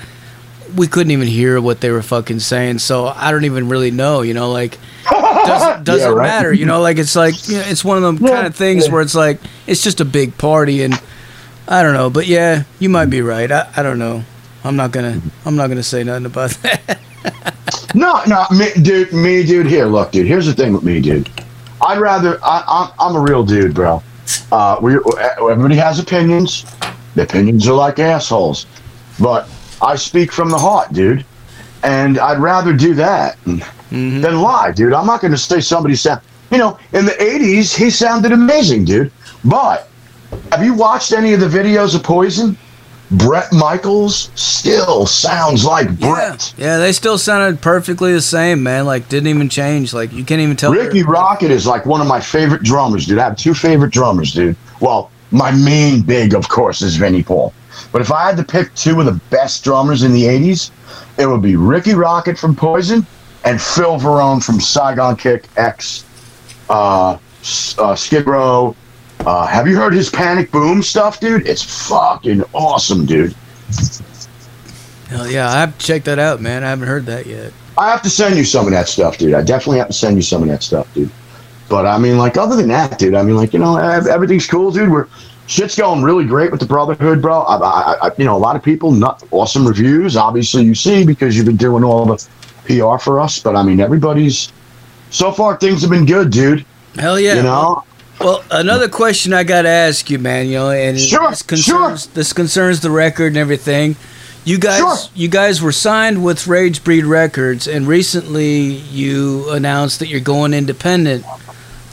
[0.77, 2.81] We couldn't even hear what they were fucking saying.
[2.81, 4.21] So I don't even really know.
[4.21, 4.77] You know, like
[5.11, 6.27] doesn't, doesn't Yeah, right.
[6.27, 6.53] matter.
[6.53, 8.87] You know, like it's like you know, it's one of them Yeah, kind of things
[8.87, 8.93] yeah.
[8.93, 11.01] where it's like it's just a big party, and
[11.69, 12.11] I don't know.
[12.11, 13.51] But yeah, you might be right.
[13.51, 14.25] I, I don't know.
[14.65, 16.99] I'm not gonna I'm not gonna say nothing about that.
[17.95, 19.67] No, no, me, dude, me, dude.
[19.67, 20.27] Here, look, dude.
[20.27, 21.29] Here's the thing with me, dude.
[21.81, 22.39] I'd rather.
[22.43, 24.03] I, I'm, I'm a real dude, bro.
[24.53, 24.99] Uh, we
[25.51, 26.65] everybody has opinions.
[27.15, 28.67] The opinions are like assholes,
[29.21, 29.49] but
[29.83, 31.25] I speak from the heart, dude.
[31.85, 34.21] And I'd rather do that Mhm.
[34.21, 34.93] than lie, dude.
[34.93, 36.21] I'm not going to say somebody sound.
[36.51, 39.13] You know, in the '80s, he sounded amazing, dude.
[39.45, 39.89] But
[40.53, 42.57] have you watched any of the videos of Poison?
[43.11, 46.53] Bret Michaels still sounds like Bret.
[46.59, 48.85] Yeah, they still sounded perfectly the same, man.
[48.85, 49.95] Like didn't even change.
[49.95, 50.73] Like you can't even tell.
[50.73, 53.19] Rikki Rockett is like one of my favorite drummers, dude.
[53.19, 54.57] I have two favorite drummers, dude.
[54.81, 57.55] Well, my main big, of course, is Vinnie Paul.
[57.93, 60.71] But if I had to pick two of the best drummers in the 80s,
[61.19, 63.07] it would be Rikki Rockett from Poison
[63.45, 66.05] and Phil Varone from Saigon Kick X,
[66.69, 67.17] uh,
[67.79, 68.77] uh, Skid Row.
[69.21, 71.47] Uh, have you heard his Panic Boom stuff, dude?
[71.47, 73.35] It's fucking awesome, dude.
[75.09, 76.65] Hell yeah, I have to check that out, man.
[76.65, 77.53] I haven't heard that yet.
[77.77, 79.35] I have to send you some of that stuff, dude.
[79.35, 81.11] I definitely have to send you some of that stuff, dude.
[81.69, 84.71] But I mean, like, other than that, dude, I mean, like, you know, everything's cool,
[84.71, 84.91] dude.
[84.91, 85.07] We're
[85.49, 87.41] shit's going really great with the Brotherhood, bro.
[87.41, 90.17] I, I, I you know, a lot of people, not awesome reviews.
[90.17, 92.29] Obviously, you see because you've been doing all the
[92.67, 93.41] PR for us.
[93.41, 94.53] But I mean, everybody's
[95.11, 96.65] so far things have been good, dude.
[96.97, 97.35] Hell yeah.
[97.35, 97.85] You know,
[98.21, 100.47] Well, another question I got to ask you, man.
[100.47, 103.97] You know, and Sure, this concerns this concerns the record and everything.
[104.45, 104.97] You guys, Sure.
[105.15, 110.55] you guys were signed with Rage Breed Records, and recently you announced that you're going
[110.55, 111.25] independent.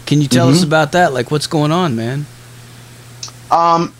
[0.06, 0.68] Can you tell us Mm-hmm.
[0.68, 1.14] about that?
[1.14, 2.26] Like, what's going on, man?
[3.52, 3.94] Um,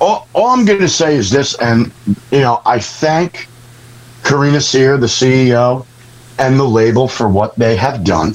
[0.00, 1.90] all, all I'm going to say is this, and
[2.30, 3.48] you know, I thank
[4.24, 5.86] Karina Sear, the CEO,
[6.38, 8.34] and the label for what they have done.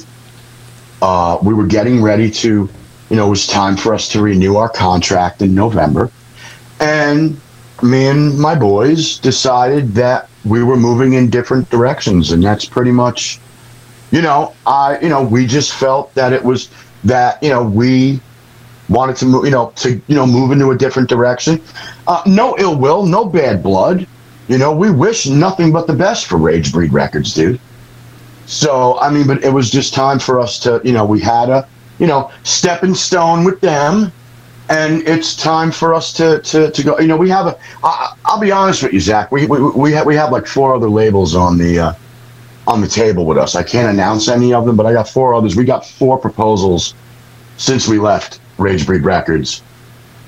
[1.01, 2.69] Uh, we were getting ready to,
[3.09, 6.11] you know, it was time for us to renew our contract in November,
[6.79, 7.39] and
[7.81, 12.91] me and my boys decided that we were moving in different directions, and that's pretty
[12.91, 13.39] much,
[14.11, 16.69] you know, I, you know, we just felt that it was
[17.03, 18.19] that, you know, we
[18.89, 21.61] wanted to move, you know, to you know move into a different direction.
[22.07, 24.07] Uh, no ill will, no bad blood.
[24.47, 27.59] You know, we wish nothing but the best for Rage Breed Records, dude.
[28.45, 31.49] So I mean, but it was just time for us to, you know, we had
[31.49, 31.67] a,
[31.99, 34.11] you know, stepping stone with them,
[34.69, 36.99] and it's time for us to to, to go.
[36.99, 37.57] You know, we have a.
[37.83, 39.31] I, I'll be honest with you, Zach.
[39.31, 41.79] We we we have, we have like four other labels on the.
[41.79, 41.93] Uh,
[42.67, 43.55] on the table with us.
[43.55, 45.55] I can't announce any of them, but I got four others.
[45.55, 46.93] We got four proposals
[47.55, 49.63] since we left Rage Breed Records.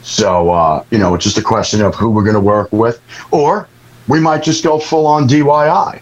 [0.01, 3.01] So, uh, you know, it's just a question of who we're going to work with,
[3.31, 3.67] or
[4.07, 6.01] we might just go full on DIY.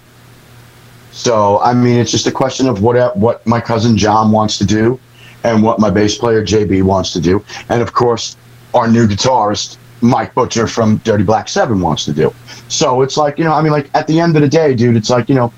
[1.12, 4.65] So, I mean, it's just a question of what what my cousin John wants to
[4.65, 4.99] do,
[5.47, 8.36] and what my bass player JB wants to do, and of course,
[8.73, 12.33] our new guitarist Mike Butcher from Dirty Black Seven wants to do.
[12.67, 14.95] So it's like, you know, I mean, like at the end of the day, dude,
[14.95, 15.51] it's like, you know,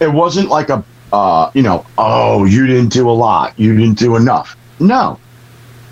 [0.00, 3.98] it wasn't like a, uh, you know, oh, you didn't do a lot, you didn't
[3.98, 4.56] do enough.
[4.78, 5.18] No,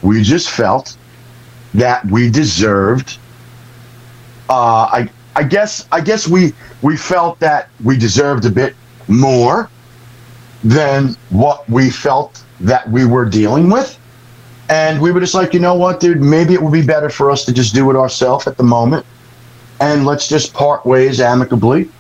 [0.03, 0.97] we just felt
[1.75, 3.19] that we deserved.
[4.49, 8.77] Uh, I I guess I guess we we felt that we deserved a bit
[9.09, 9.69] more
[10.63, 13.99] than what we felt that we were dealing with.
[14.69, 17.31] And we were just like, you know what, dude, maybe it would be better for
[17.31, 19.05] us to just do it ourselves at the moment.
[19.81, 21.91] And let's just part ways amicably.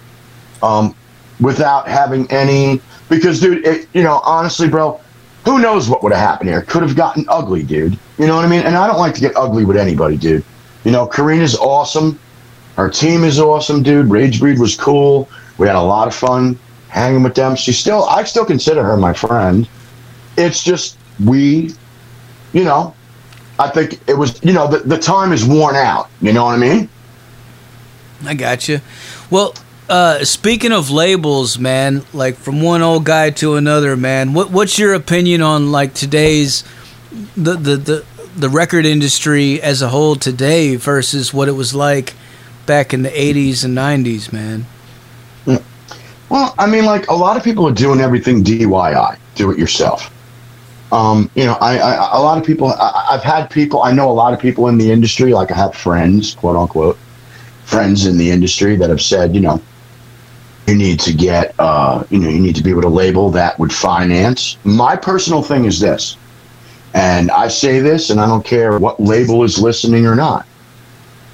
[0.63, 0.95] Um,
[1.41, 5.01] without having any because dude it, you know honestly bro
[5.45, 6.63] who knows what would have happened here?
[6.63, 7.99] Could have gotten ugly dude.
[8.19, 8.63] You know what i mean?
[8.63, 10.45] And i don't like to get ugly with anybody dude.
[10.85, 12.19] You know karina's awesome.
[12.77, 14.11] Our team is awesome dude.
[14.11, 15.29] Rage breed was cool.
[15.59, 17.57] We had a lot of fun hanging with them.
[17.57, 19.69] She still i still consider her my friend
[20.37, 21.73] it's just we
[22.53, 22.95] you know
[23.59, 26.55] i think it was you know the, the time is worn out you know what
[26.55, 26.89] i mean
[28.27, 28.81] I got you.
[29.31, 29.55] Well,
[29.89, 34.33] uh, speaking of labels, man, like from one old guy to another, man.
[34.33, 36.65] What what's your opinion on like today's
[37.37, 38.05] the the the,
[38.37, 42.15] the record industry as a whole today versus what it was like
[42.67, 44.67] back in the '80s and '90s, man?
[46.31, 50.11] Well, I mean, like a lot of people are doing everything DIY, do it yourself.
[50.95, 52.69] Um, you know, I, I a lot of people.
[52.69, 53.83] I, I've had people.
[53.83, 55.33] I know a lot of people in the industry.
[55.33, 56.97] Like I have friends, quote unquote,
[57.65, 59.61] friends in the industry that have said, you know,
[60.69, 63.59] you need to get, uh, you know, you need to be able to label that
[63.59, 64.57] would finance.
[64.63, 66.17] My personal thing is this,
[66.95, 70.47] and I say this, and I don't care what label is listening or not.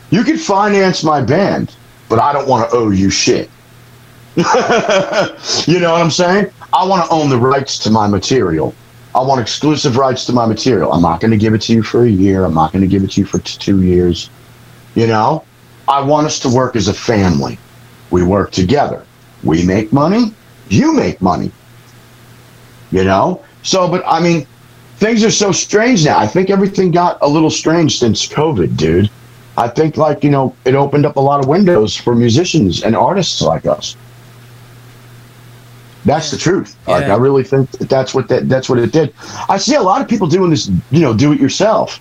[0.08, 1.76] You can finance my band,
[2.08, 3.50] but I don't want to owe you shit.
[4.36, 4.44] you
[5.80, 6.50] know what I'm saying?
[6.72, 8.74] I want to own the rights to my material.
[9.14, 10.92] I want exclusive rights to my material.
[10.92, 12.44] I'm not going to give it to you for a year.
[12.44, 14.30] I'm not going to give it to you for t- two years.
[14.94, 15.44] You know,
[15.88, 17.58] I want us to work as a family.
[18.10, 19.04] We work together.
[19.42, 20.32] We make money.
[20.68, 21.50] You make money.
[22.92, 23.44] You know?
[23.62, 24.46] So, but I mean,
[24.98, 26.18] things are so strange now.
[26.18, 29.10] I think everything got a little strange since COVID, dude.
[29.56, 32.94] I think, like, you know, it opened up a lot of windows for musicians and
[32.94, 33.96] artists like us.
[36.04, 36.76] That's the truth.
[36.86, 39.12] Like, I really think that that's what that, that's what it did.
[39.48, 42.00] I see a lot of people doing this, you know, do it yourself,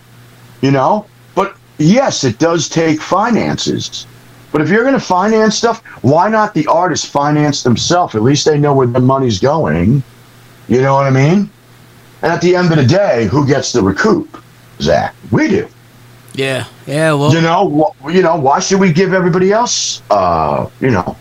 [0.62, 1.05] you know.
[1.35, 4.07] But yes, it does take finances.
[4.51, 8.15] But if you're going to finance stuff, why not the artist finance themselves?
[8.15, 10.01] At least they know where the money's going.
[10.67, 11.49] You know what I mean?
[12.21, 14.41] And at the end of the day, who gets the recoup?
[14.81, 15.67] Zach, we do.
[16.33, 17.13] Yeah, yeah.
[17.13, 20.01] Well, You know, wh- you know, why should we give everybody else?
[20.09, 21.17] Uh, you know,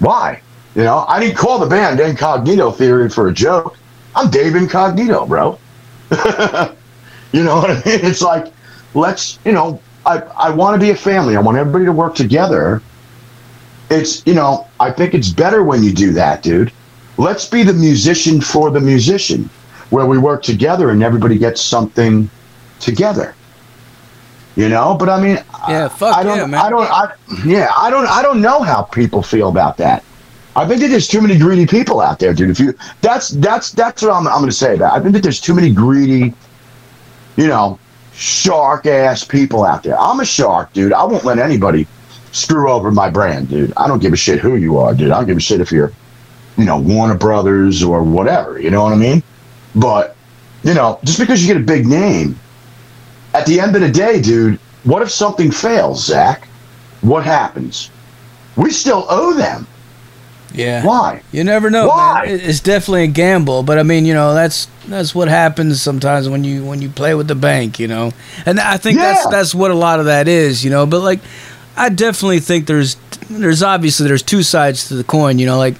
[0.00, 0.40] why?
[0.74, 3.78] You know, I didn't call the band Incognito Theory for a joke.
[4.16, 5.58] I'm Dave Incognito, bro.
[6.10, 8.00] you know what I mean?
[8.04, 8.52] It's like,
[8.94, 11.36] let's, you know, I, I want to be a family.
[11.36, 12.82] I want everybody to work together.
[13.90, 16.72] It's, you know, I think it's better when you do that, dude.
[17.18, 19.48] Let's be the musician for the musician,
[19.90, 22.28] where we work together and everybody gets something
[22.80, 23.36] together.
[24.56, 26.60] You know, but I mean, Yeah, fuck I don't, yeah, man.
[26.60, 27.12] I don't, I,
[27.44, 30.04] yeah, I don't, I don't know how people feel about that.
[30.56, 32.50] I think that there's too many greedy people out there, dude.
[32.50, 34.92] If you, that's, that's, that's what I'm, I'm going to say about.
[34.92, 36.32] I think that there's too many greedy,
[37.36, 37.78] you know,
[38.12, 39.98] shark ass people out there.
[39.98, 40.92] I'm a shark, dude.
[40.92, 41.88] I won't let anybody
[42.30, 43.72] screw over my brand, dude.
[43.76, 45.10] I don't give a shit who you are, dude.
[45.10, 45.92] I don't give a shit if you're,
[46.56, 48.60] you know, Warner Brothers or whatever.
[48.60, 49.24] You know what I mean?
[49.74, 50.14] But,
[50.62, 52.38] you know, just because you get a big name,
[53.34, 56.46] at the end of the day, dude, what if something fails, Zach?
[57.00, 57.90] What happens?
[58.56, 59.66] We still owe them.
[60.54, 60.84] Yeah.
[60.84, 61.22] Why?
[61.32, 62.22] You never know, Why?
[62.26, 62.40] man.
[62.40, 66.44] It's definitely a gamble, but I mean, you know, that's that's what happens sometimes when
[66.44, 68.12] you when you play with the bank, you know.
[68.46, 69.30] And I think that's Yeah.
[69.30, 70.86] that's what a lot of that is, you know.
[70.86, 71.20] But like,
[71.76, 72.96] I definitely think there's
[73.28, 75.58] there's obviously there's two sides to the coin, you know.
[75.58, 75.74] Like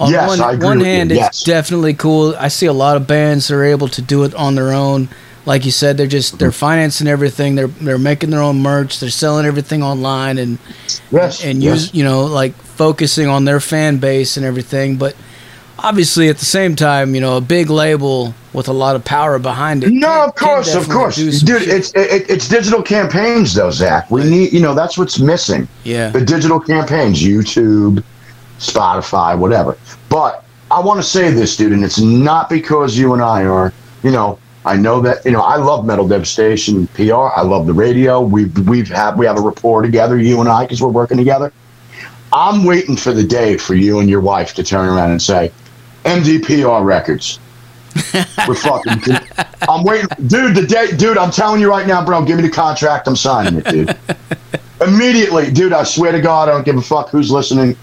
[0.00, 1.28] on Yes, one one hand, yes.
[1.28, 2.34] it's definitely cool.
[2.38, 5.08] I see a lot of bands that are able to do it on their own.
[5.46, 6.58] Like you said, they're just they're mm-hmm.
[6.58, 7.54] financing everything.
[7.54, 8.98] They're they're making their own merch.
[9.00, 10.58] They're selling everything online and
[11.10, 11.44] Yes.
[11.44, 11.72] and yes.
[11.82, 15.14] use you know like focusing on their fan base and everything but
[15.78, 19.38] obviously at the same time you know a big label with a lot of power
[19.38, 21.34] behind it No, of course, of course, dude.
[21.34, 21.68] shit.
[21.68, 24.10] It's it, it's digital campaigns, though, Zach.
[24.10, 25.68] We need, you know, that's what's missing.
[25.84, 28.02] yeah The digital campaigns, YouTube,
[28.58, 29.76] Spotify, whatever.
[30.08, 33.72] But I want to say this, dude, and it's not because you and I are,
[34.02, 37.28] you know, I know that, you know, I love Metal Devastation PR.
[37.36, 38.20] I love the radio.
[38.20, 41.52] We've we've had we have a rapport together, you and I, because we're working together.
[42.32, 45.52] I'm waiting for the day for you and your wife to turn around and say,
[46.04, 47.38] MDPR Records.
[48.46, 49.16] We're fucking.
[49.68, 50.54] I'm waiting, dude.
[50.54, 51.16] The day, dude.
[51.16, 52.24] I'm telling you right now, bro.
[52.24, 53.08] Give me the contract.
[53.08, 53.96] I'm signing it, dude.
[54.86, 55.72] Immediately, dude.
[55.72, 57.76] I swear to God, I don't give a fuck who's listening.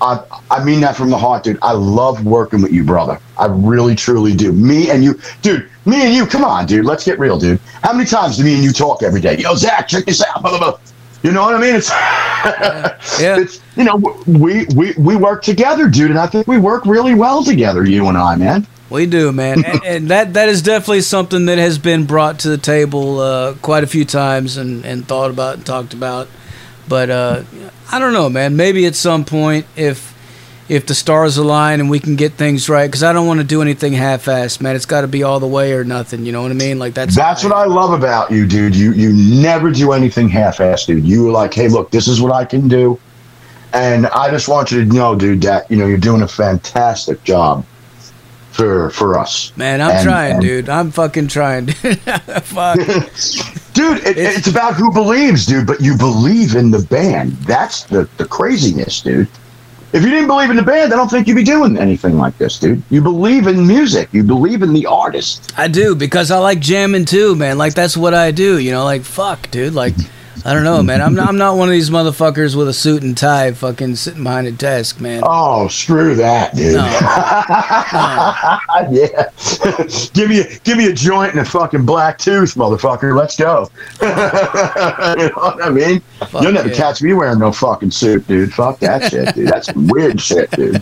[0.00, 1.58] I I mean that from the heart, dude.
[1.62, 3.18] I love working with you, brother.
[3.38, 4.52] I really, truly do.
[4.52, 5.68] Me and you, dude.
[5.86, 6.26] Me and you.
[6.26, 6.84] Come on, dude.
[6.84, 7.60] Let's get real, dude.
[7.82, 9.38] How many times do me and you talk every day?
[9.38, 10.42] Yo, Zach, check this out.
[10.42, 10.78] Blah, blah, blah.
[11.22, 11.74] You know what I mean?
[11.74, 12.96] It's, Yeah.
[13.40, 17.14] it's you know we we we work together, dude, and I think we work really
[17.14, 18.66] well together, you and I, man.
[18.90, 22.48] we do man and, and that that is definitely something that has been brought to
[22.48, 26.28] the table uh, quite a few times and and thought about and talked about
[26.88, 27.42] but uh
[27.90, 28.56] i don't know man.
[28.56, 30.14] Maybe at some point if
[30.68, 33.46] if the stars align and we can get things right because i don't want to
[33.46, 34.74] do anything half-assed man.
[34.74, 36.78] It's got to be all the way or nothing you know what i mean?
[36.78, 38.74] Like that's That's what I love about you, dude.
[38.74, 41.06] You you never do anything half-assed, dude.
[41.06, 42.98] You were like, hey, look, this is what I can do,
[43.72, 47.22] and I just want you to know, dude, that you know you're doing a fantastic
[47.24, 47.64] job
[48.56, 50.68] for for us, Man, I'm And- trying, and- dude.
[50.68, 51.66] I'm fucking trying.
[52.42, 52.78] Fuck.
[53.74, 53.98] dude.
[53.98, 55.66] It, It's- it's about who believes, dude.
[55.66, 57.32] But you believe in the band.
[57.46, 59.28] That's the the craziness, dude.
[59.92, 62.36] If you didn't believe in the band, I don't think you'd be doing anything like
[62.38, 62.82] this, dude.
[62.90, 64.08] You believe in music.
[64.12, 65.52] You believe in the artist.
[65.56, 67.56] I do because I like jamming too, man.
[67.56, 68.58] Like that's what I do.
[68.58, 69.74] You know, like fuck, dude.
[69.74, 69.94] Like
[70.46, 71.02] I don't know, man.
[71.02, 74.22] I'm not, I'm not one of these motherfuckers with a suit and tie, fucking sitting
[74.22, 75.24] behind a desk, man.
[75.26, 76.76] Oh, screw that, dude.
[76.76, 76.84] No.
[78.92, 79.30] yeah.
[80.14, 83.18] give me a, give me a joint and a fucking black tooth, motherfucker.
[83.18, 83.68] Let's go.
[84.00, 84.06] you
[85.26, 86.00] know what I mean?
[86.28, 86.76] Fuck You'll never yeah.
[86.76, 88.54] catch me wearing no fucking suit, dude.
[88.54, 89.48] Fuck that shit, dude.
[89.48, 90.80] That's weird shit, dude.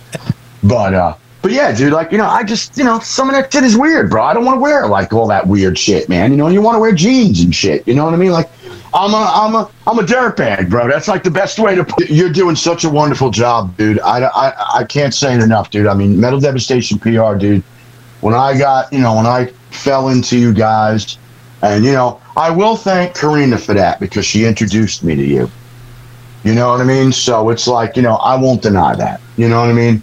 [0.63, 3.53] But uh but yeah, dude, like, you know, I just, you know, some of that
[3.53, 4.25] shit is weird, bro.
[4.25, 6.31] I don't want to wear like all that weird shit, man.
[6.31, 7.87] You know, you want to wear jeans and shit.
[7.87, 8.31] You know what I mean?
[8.31, 8.49] Like,
[8.95, 10.89] I'm a I'm a I'm a dirtbag, bro.
[10.89, 11.85] That's like the best way to.
[11.85, 13.99] Put You're doing such a wonderful job, dude.
[14.01, 15.89] I, I I can't say it enough, dude.
[15.89, 17.65] I mean, Metal Devastation PR, dude.
[18.21, 21.19] When I got you know when I fell into you guys,
[21.63, 25.51] and you know I will thank Karina for that because she introduced me to you.
[26.45, 27.11] You know what I mean?
[27.11, 29.21] So it's like you know I won't deny that.
[29.37, 30.03] You know what I mean?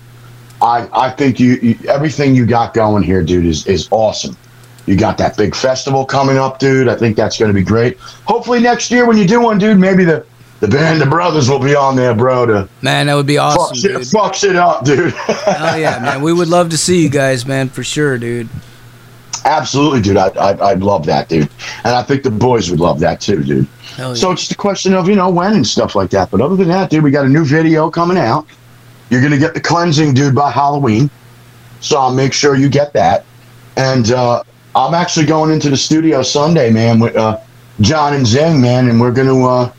[0.61, 4.35] I I think you, you everything you got going here, dude, is is awesome.
[4.85, 6.87] You got that big festival coming up, dude.
[6.87, 7.99] I think that's going to be great.
[7.99, 10.25] Hopefully next year when you do one, dude, maybe the
[10.59, 12.45] the band of brothers will be on there, bro.
[12.45, 13.75] To man, that would be awesome.
[13.75, 15.13] Fuck shit, fuck shit up, dude.
[15.27, 16.21] oh yeah, man.
[16.21, 18.47] We would love to see you guys, man, for sure, dude.
[19.43, 20.17] Absolutely, dude.
[20.17, 21.49] I, I I'd love that, dude.
[21.83, 23.67] And I think the boys would love that too, dude.
[23.97, 24.13] Yeah.
[24.13, 26.29] So it's just a question of you know when and stuff like that.
[26.29, 28.45] But other than that, dude, we got a new video coming out.
[29.09, 31.09] You're gonna get the cleansing, dude, by Halloween.
[31.79, 33.25] So I'll make sure you get that.
[33.77, 34.43] And uh,
[34.75, 37.39] I'm actually going into the studio Sunday, man, with uh,
[37.81, 39.71] John and Zing, man, and we're gonna uh,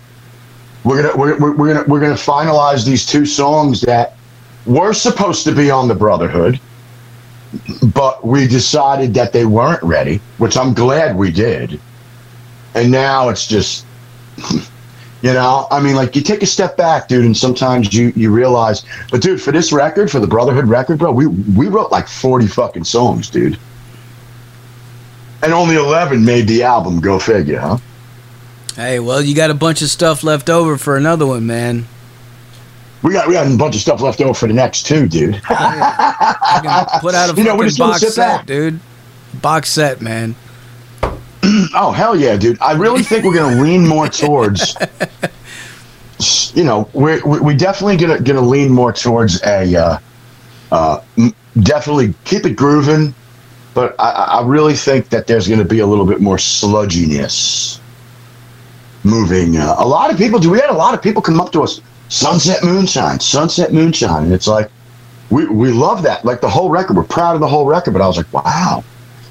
[0.84, 4.16] we're gonna we're, we're, we're gonna we're gonna finalize these two songs that
[4.66, 6.60] were supposed to be on the Brotherhood,
[7.94, 11.80] but we decided that they weren't ready, which I'm glad we did.
[12.74, 13.86] And now it's just,
[15.22, 18.30] you know, I mean, like you take a step back, dude, and sometimes you you
[18.30, 22.08] realize, but dude, for this record, for the Brotherhood record, bro, we we wrote like
[22.08, 23.58] 40 fucking songs, dude
[25.42, 27.00] and only 11 made the album.
[27.00, 27.78] Go figure, huh?
[28.76, 31.86] Hey, well, you got a bunch of stuff left over for another one, man.
[33.02, 35.34] We got we got a bunch of stuff left over for the next two, dude.
[35.42, 38.46] put out a you know, box set, back.
[38.46, 38.78] dude.
[39.42, 40.36] Box set, man.
[41.74, 42.58] oh hell yeah, dude!
[42.60, 44.76] I really think we're gonna lean more towards.
[46.54, 49.76] You know, we're we definitely gonna gonna lean more towards a.
[49.76, 49.98] Uh,
[50.70, 51.00] uh,
[51.60, 53.14] definitely keep it grooving
[53.74, 57.80] but I, I really think that there's going to be a little bit more sludginess
[59.04, 59.56] moving.
[59.56, 60.50] Uh, a lot of people do.
[60.50, 61.80] We had a lot of people come up to us.
[62.08, 64.70] Sunset Moonshine, Sunset Moonshine, and it's like
[65.30, 66.24] we we love that.
[66.24, 67.92] Like the whole record, we're proud of the whole record.
[67.92, 68.84] But I was like, wow,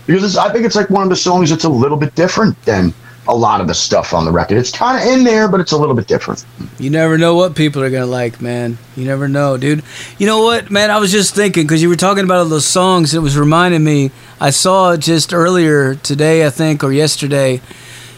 [0.08, 2.94] because I think it's like one of the songs that's a little bit different than
[3.32, 4.58] a lot of the stuff on the record.
[4.58, 6.46] It's kind of in there, but it's a little bit different.
[6.78, 8.78] You never know what people are gonna like, man.
[8.98, 9.84] You never know, dude.
[10.18, 10.92] You know what, man?
[10.92, 13.14] I was just thinking because you were talking about all those songs.
[13.14, 14.12] It was reminding me.
[14.40, 17.62] I saw just earlier today, I think, or yesterday.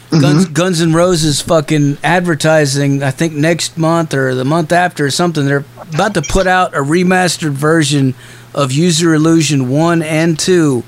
[0.09, 0.53] Guns, mm-hmm.
[0.53, 3.01] Guns N' Roses fucking advertising.
[3.01, 5.45] I think next month or the month after or something.
[5.45, 8.15] They're about to put out a remastered version
[8.53, 10.83] of Use Your Illusion one and two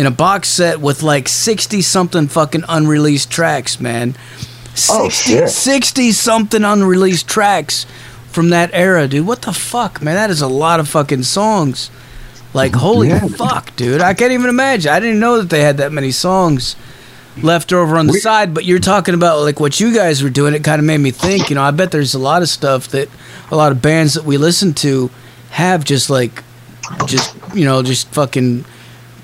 [0.00, 4.16] in a box set with like 60 something fucking unreleased tracks, man.
[4.74, 5.50] 60, oh, shit.
[5.50, 7.84] 60 something unreleased tracks
[8.28, 9.26] from that era, dude.
[9.26, 10.14] What the fuck, man?
[10.14, 11.90] That is a lot of fucking songs.
[12.54, 13.28] Like, holy yeah.
[13.28, 14.00] fuck, dude.
[14.00, 14.90] I can't even imagine.
[14.90, 16.76] I didn't know that they had that many songs
[17.42, 20.30] left over on the we- side, but you're talking about like what you guys were
[20.30, 20.54] doing.
[20.54, 22.88] It kind of made me think, you know, I bet there's a lot of stuff
[22.88, 23.10] that
[23.50, 25.10] a lot of bands that we listen to
[25.50, 26.42] have just like,
[27.04, 28.64] just, you know, just fucking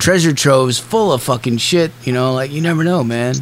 [0.07, 1.91] treasure troves full of fucking shit.
[2.05, 3.35] You know, like you never know, man.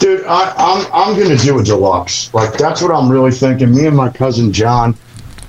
[0.00, 2.34] Dude, I, I'm I'm gonna do a deluxe.
[2.34, 3.72] Like that's what I'm really thinking.
[3.72, 4.96] Me and my cousin John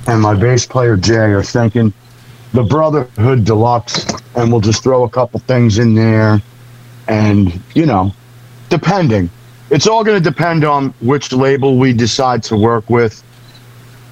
[0.05, 1.91] and my bass player Jay are thinking
[2.53, 4.05] the Brotherhood Deluxe,
[4.36, 6.39] and we'll just throw a couple things in there,
[7.07, 8.13] and you know,
[8.69, 9.28] depending.
[9.72, 13.24] It's all going to depend on which label we decide to work with,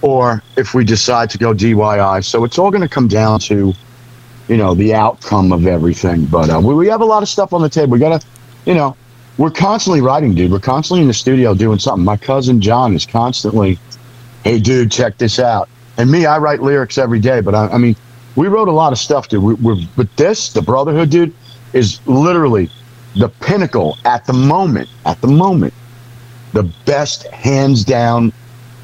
[0.01, 2.23] or if we decide to go DIY.
[2.23, 3.75] So it's all going to come down to
[4.49, 6.25] you know the outcome of everything.
[6.25, 7.93] But uh, we, we have a lot of stuff on the table.
[7.93, 8.25] We gotta,
[8.65, 8.97] you know,
[9.37, 10.51] we're constantly writing, dude.
[10.51, 12.03] We're constantly in the studio doing something.
[12.03, 13.79] My cousin John is constantly,
[14.43, 15.69] hey, dude, check this out.
[15.97, 17.39] And me, I write lyrics every day.
[17.39, 17.95] But I, I mean,
[18.35, 19.43] we wrote a lot of stuff, dude.
[19.43, 21.33] We, we're, but this, the Brotherhood, dude,
[21.73, 22.69] is literally
[23.15, 24.89] the pinnacle at the moment.
[25.05, 25.73] At the moment,
[26.53, 28.33] the best, hands down,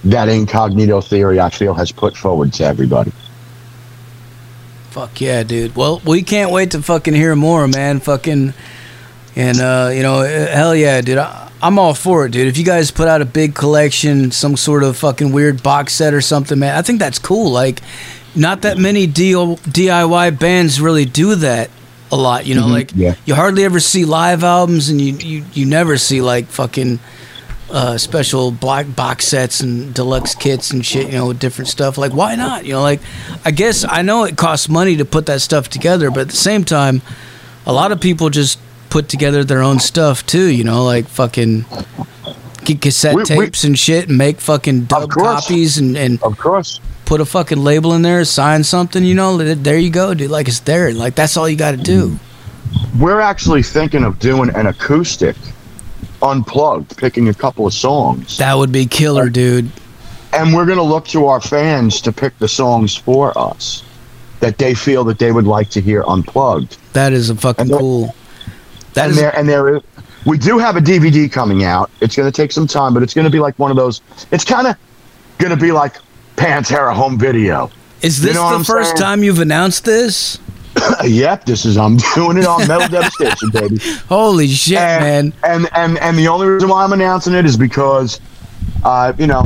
[0.03, 3.11] that incognito theory I feel has put forward to everybody.
[4.95, 5.75] Fuck yeah, dude.
[5.75, 7.99] Well, we can't wait to fucking hear more, man.
[7.99, 8.53] Fucking,
[9.35, 11.17] and uh, you know, hell yeah, dude.
[11.17, 12.47] I, I'm all for it, dude.
[12.47, 16.13] If you guys put out a big collection, some sort of fucking weird box set
[16.13, 17.51] or something, man, I think that's cool.
[17.51, 17.81] Like,
[18.37, 21.69] not that many DIY bands really do that
[22.09, 22.45] a lot.
[22.45, 23.15] You know, mm-hmm, like yeah.
[23.25, 26.99] you hardly ever see live albums, and you you you never see like fucking
[27.70, 31.97] uh, special black box sets and deluxe kits and shit, you know, with different stuff.
[31.97, 32.66] Like, why not?
[32.66, 33.01] You know, like,
[33.43, 36.36] I guess I know it costs money to put that stuff together, but at the
[36.36, 37.01] same time,
[37.66, 38.59] a lot of people just
[38.89, 41.66] put together their own stuff too, you know, like fucking
[42.63, 46.38] get cassette we, tapes we, and shit and make fucking dub copies and, and of
[46.38, 50.32] course put a fucking label in there, sign something, you know, there you go, dude.
[50.32, 50.93] Like it's there.
[50.93, 52.20] Like that's all you got to do.
[52.99, 55.36] We're actually thinking of doing an acoustic
[56.22, 58.38] unplugged, picking a couple of songs.
[58.38, 59.72] That would be killer, dude.
[60.34, 63.84] And we're going to look to our fans to pick the songs for us
[64.39, 66.78] that they feel that they would like to hear unplugged.
[66.93, 68.16] That is a fucking And cool.
[68.93, 69.82] That and is there and there is
[70.26, 71.91] we do have a DVD coming out.
[72.01, 74.01] It's going to take some time, but it's going to be like one of those.
[74.32, 74.76] It's kind of
[75.38, 75.97] going to be like
[76.36, 77.70] Pantera home video.
[78.01, 79.01] is you this know the first saying?
[79.01, 80.39] time you've announced this?
[81.05, 83.78] yep, this is I'm doing it on Metal Devastation, baby.
[84.09, 85.34] Holy shit, and, man!
[85.43, 88.19] And and and the only reason why I'm announcing it is because,
[88.84, 89.45] uh, you know,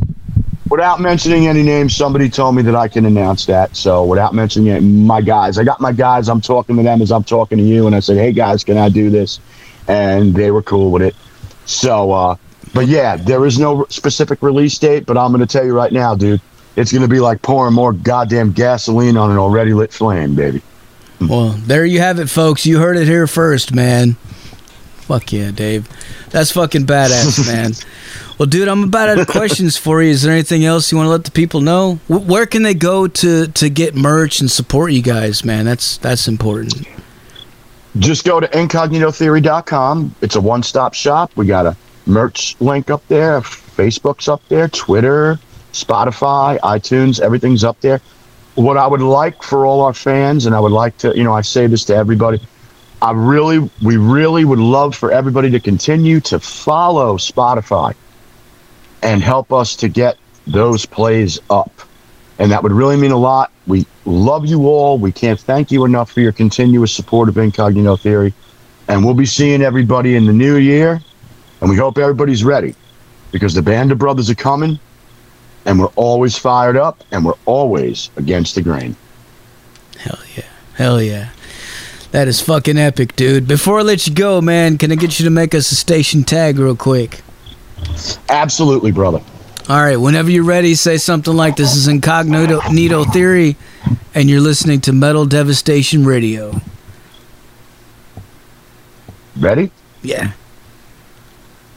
[0.70, 3.76] without mentioning any names, somebody told me that I can announce that.
[3.76, 6.30] So without mentioning it, my guys, I got my guys.
[6.30, 8.78] I'm talking to them as I'm talking to you, and I said, "Hey guys, can
[8.78, 9.40] I do this?"
[9.88, 11.16] And they were cool with it.
[11.66, 12.36] So, uh,
[12.74, 15.92] but yeah, there is no specific release date, but I'm going to tell you right
[15.92, 16.42] now, dude.
[16.76, 20.62] It's going to be like pouring more goddamn gasoline on an already lit flame, baby.
[21.22, 22.66] Well, there you have it, folks.
[22.66, 24.14] You heard it here first, man.
[25.02, 25.88] Fuck yeah, Dave.
[26.30, 27.74] That's fucking badass, man.
[28.38, 30.12] Well, dude, I'm about out of questions for you.
[30.12, 31.96] Is there anything else you want to let the people know?
[32.08, 35.66] Wh- Where can they go to to get merch and support you guys, man?
[35.66, 36.88] That's that's important.
[37.98, 40.16] just go to incognitotheory.com.
[40.22, 41.32] It's a one stop shop.
[41.36, 43.42] We got a merch link up there.
[43.42, 45.38] Facebook's up there, Twitter,
[45.74, 48.00] Spotify, iTunes, everything's up there.
[48.60, 51.34] What I would like for all our fans, and I would like to, you know,
[51.34, 52.42] I say this to everybody.
[53.02, 57.96] I really, we really would love for everybody to continue to follow Spotify
[59.02, 61.72] and help us to get those plays up.
[62.38, 63.50] And that would really mean a lot.
[63.66, 64.98] We love you all.
[64.98, 68.34] We can't thank you enough for your continuous support of Incognito Theory.
[68.90, 71.02] And we'll be seeing everybody in the new year.
[71.62, 72.76] And we hope everybody's ready
[73.32, 74.80] because the Band of Brothers are coming.
[75.66, 78.96] And we're always fired up and we're always against the grain.
[79.98, 80.44] Hell yeah.
[80.76, 81.30] Hell yeah.
[82.12, 83.48] That is fucking epic, dude.
[83.48, 86.24] Before I let you go, man, can I get you to make us a station
[86.24, 87.22] tag real quick?
[88.30, 89.22] Absolutely, brother.
[89.70, 93.56] All right, whenever you're ready, say something like this is Incognito Nito Theory,
[94.16, 96.60] and you're listening to Metal Devastation Radio.
[99.38, 99.70] Ready?
[100.02, 100.32] Yeah.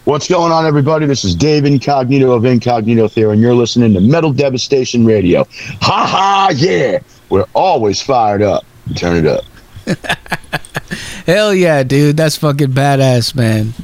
[0.05, 1.07] What's going on, everybody?
[1.07, 5.47] This is Dave Incognito of Incognito Theory, and you're listening to Metal Devastation Radio.
[5.81, 6.99] Ha ha, yeah!
[7.31, 8.65] We're always fired up.
[8.97, 9.45] Turn it up.
[11.27, 12.17] Hell yeah, dude.
[12.17, 13.75] That's fucking badass, man.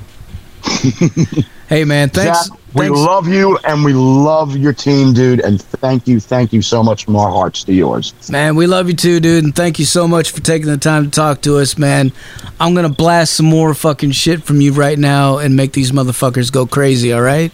[1.68, 2.50] hey, man, thanks.
[2.78, 5.40] We love you and we love your team, dude.
[5.40, 8.12] And thank you, thank you so much from our hearts to yours.
[8.30, 11.04] Man, we love you too, dude, and thank you so much for taking the time
[11.04, 12.12] to talk to us, man.
[12.60, 16.52] I'm gonna blast some more fucking shit from you right now and make these motherfuckers
[16.52, 17.52] go crazy, all right?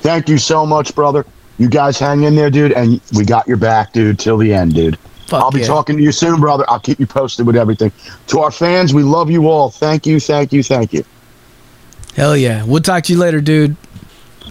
[0.00, 1.24] Thank you so much, brother.
[1.58, 4.74] You guys hang in there, dude, and we got your back, dude, till the end,
[4.74, 4.98] dude.
[5.26, 5.66] Fuck I'll be yeah.
[5.66, 6.64] talking to you soon, brother.
[6.68, 7.92] I'll keep you posted with everything.
[8.28, 9.68] To our fans, we love you all.
[9.68, 11.04] Thank you, thank you, thank you.
[12.14, 12.64] Hell yeah.
[12.64, 13.76] We'll talk to you later, dude.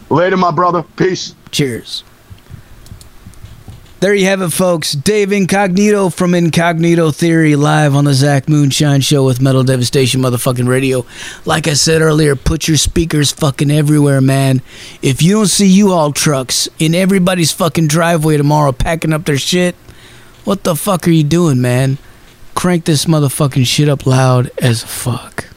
[0.09, 0.83] Later, my brother.
[0.95, 1.35] Peace.
[1.51, 2.03] Cheers.
[3.99, 4.91] There you have it, folks.
[4.91, 10.67] Dave Incognito from Incognito Theory live on the Zach Moonshine Show with Metal Devastation motherfucking
[10.67, 11.03] radio.
[11.45, 14.61] Like I said earlier, put your speakers fucking everywhere, man.
[15.01, 19.73] If you don't see U-Haul trucks in everybody's fucking driveway tomorrow packing up their shit,
[20.43, 21.97] what the fuck are you doing, man?
[22.53, 25.47] Crank this motherfucking shit up loud as fuck.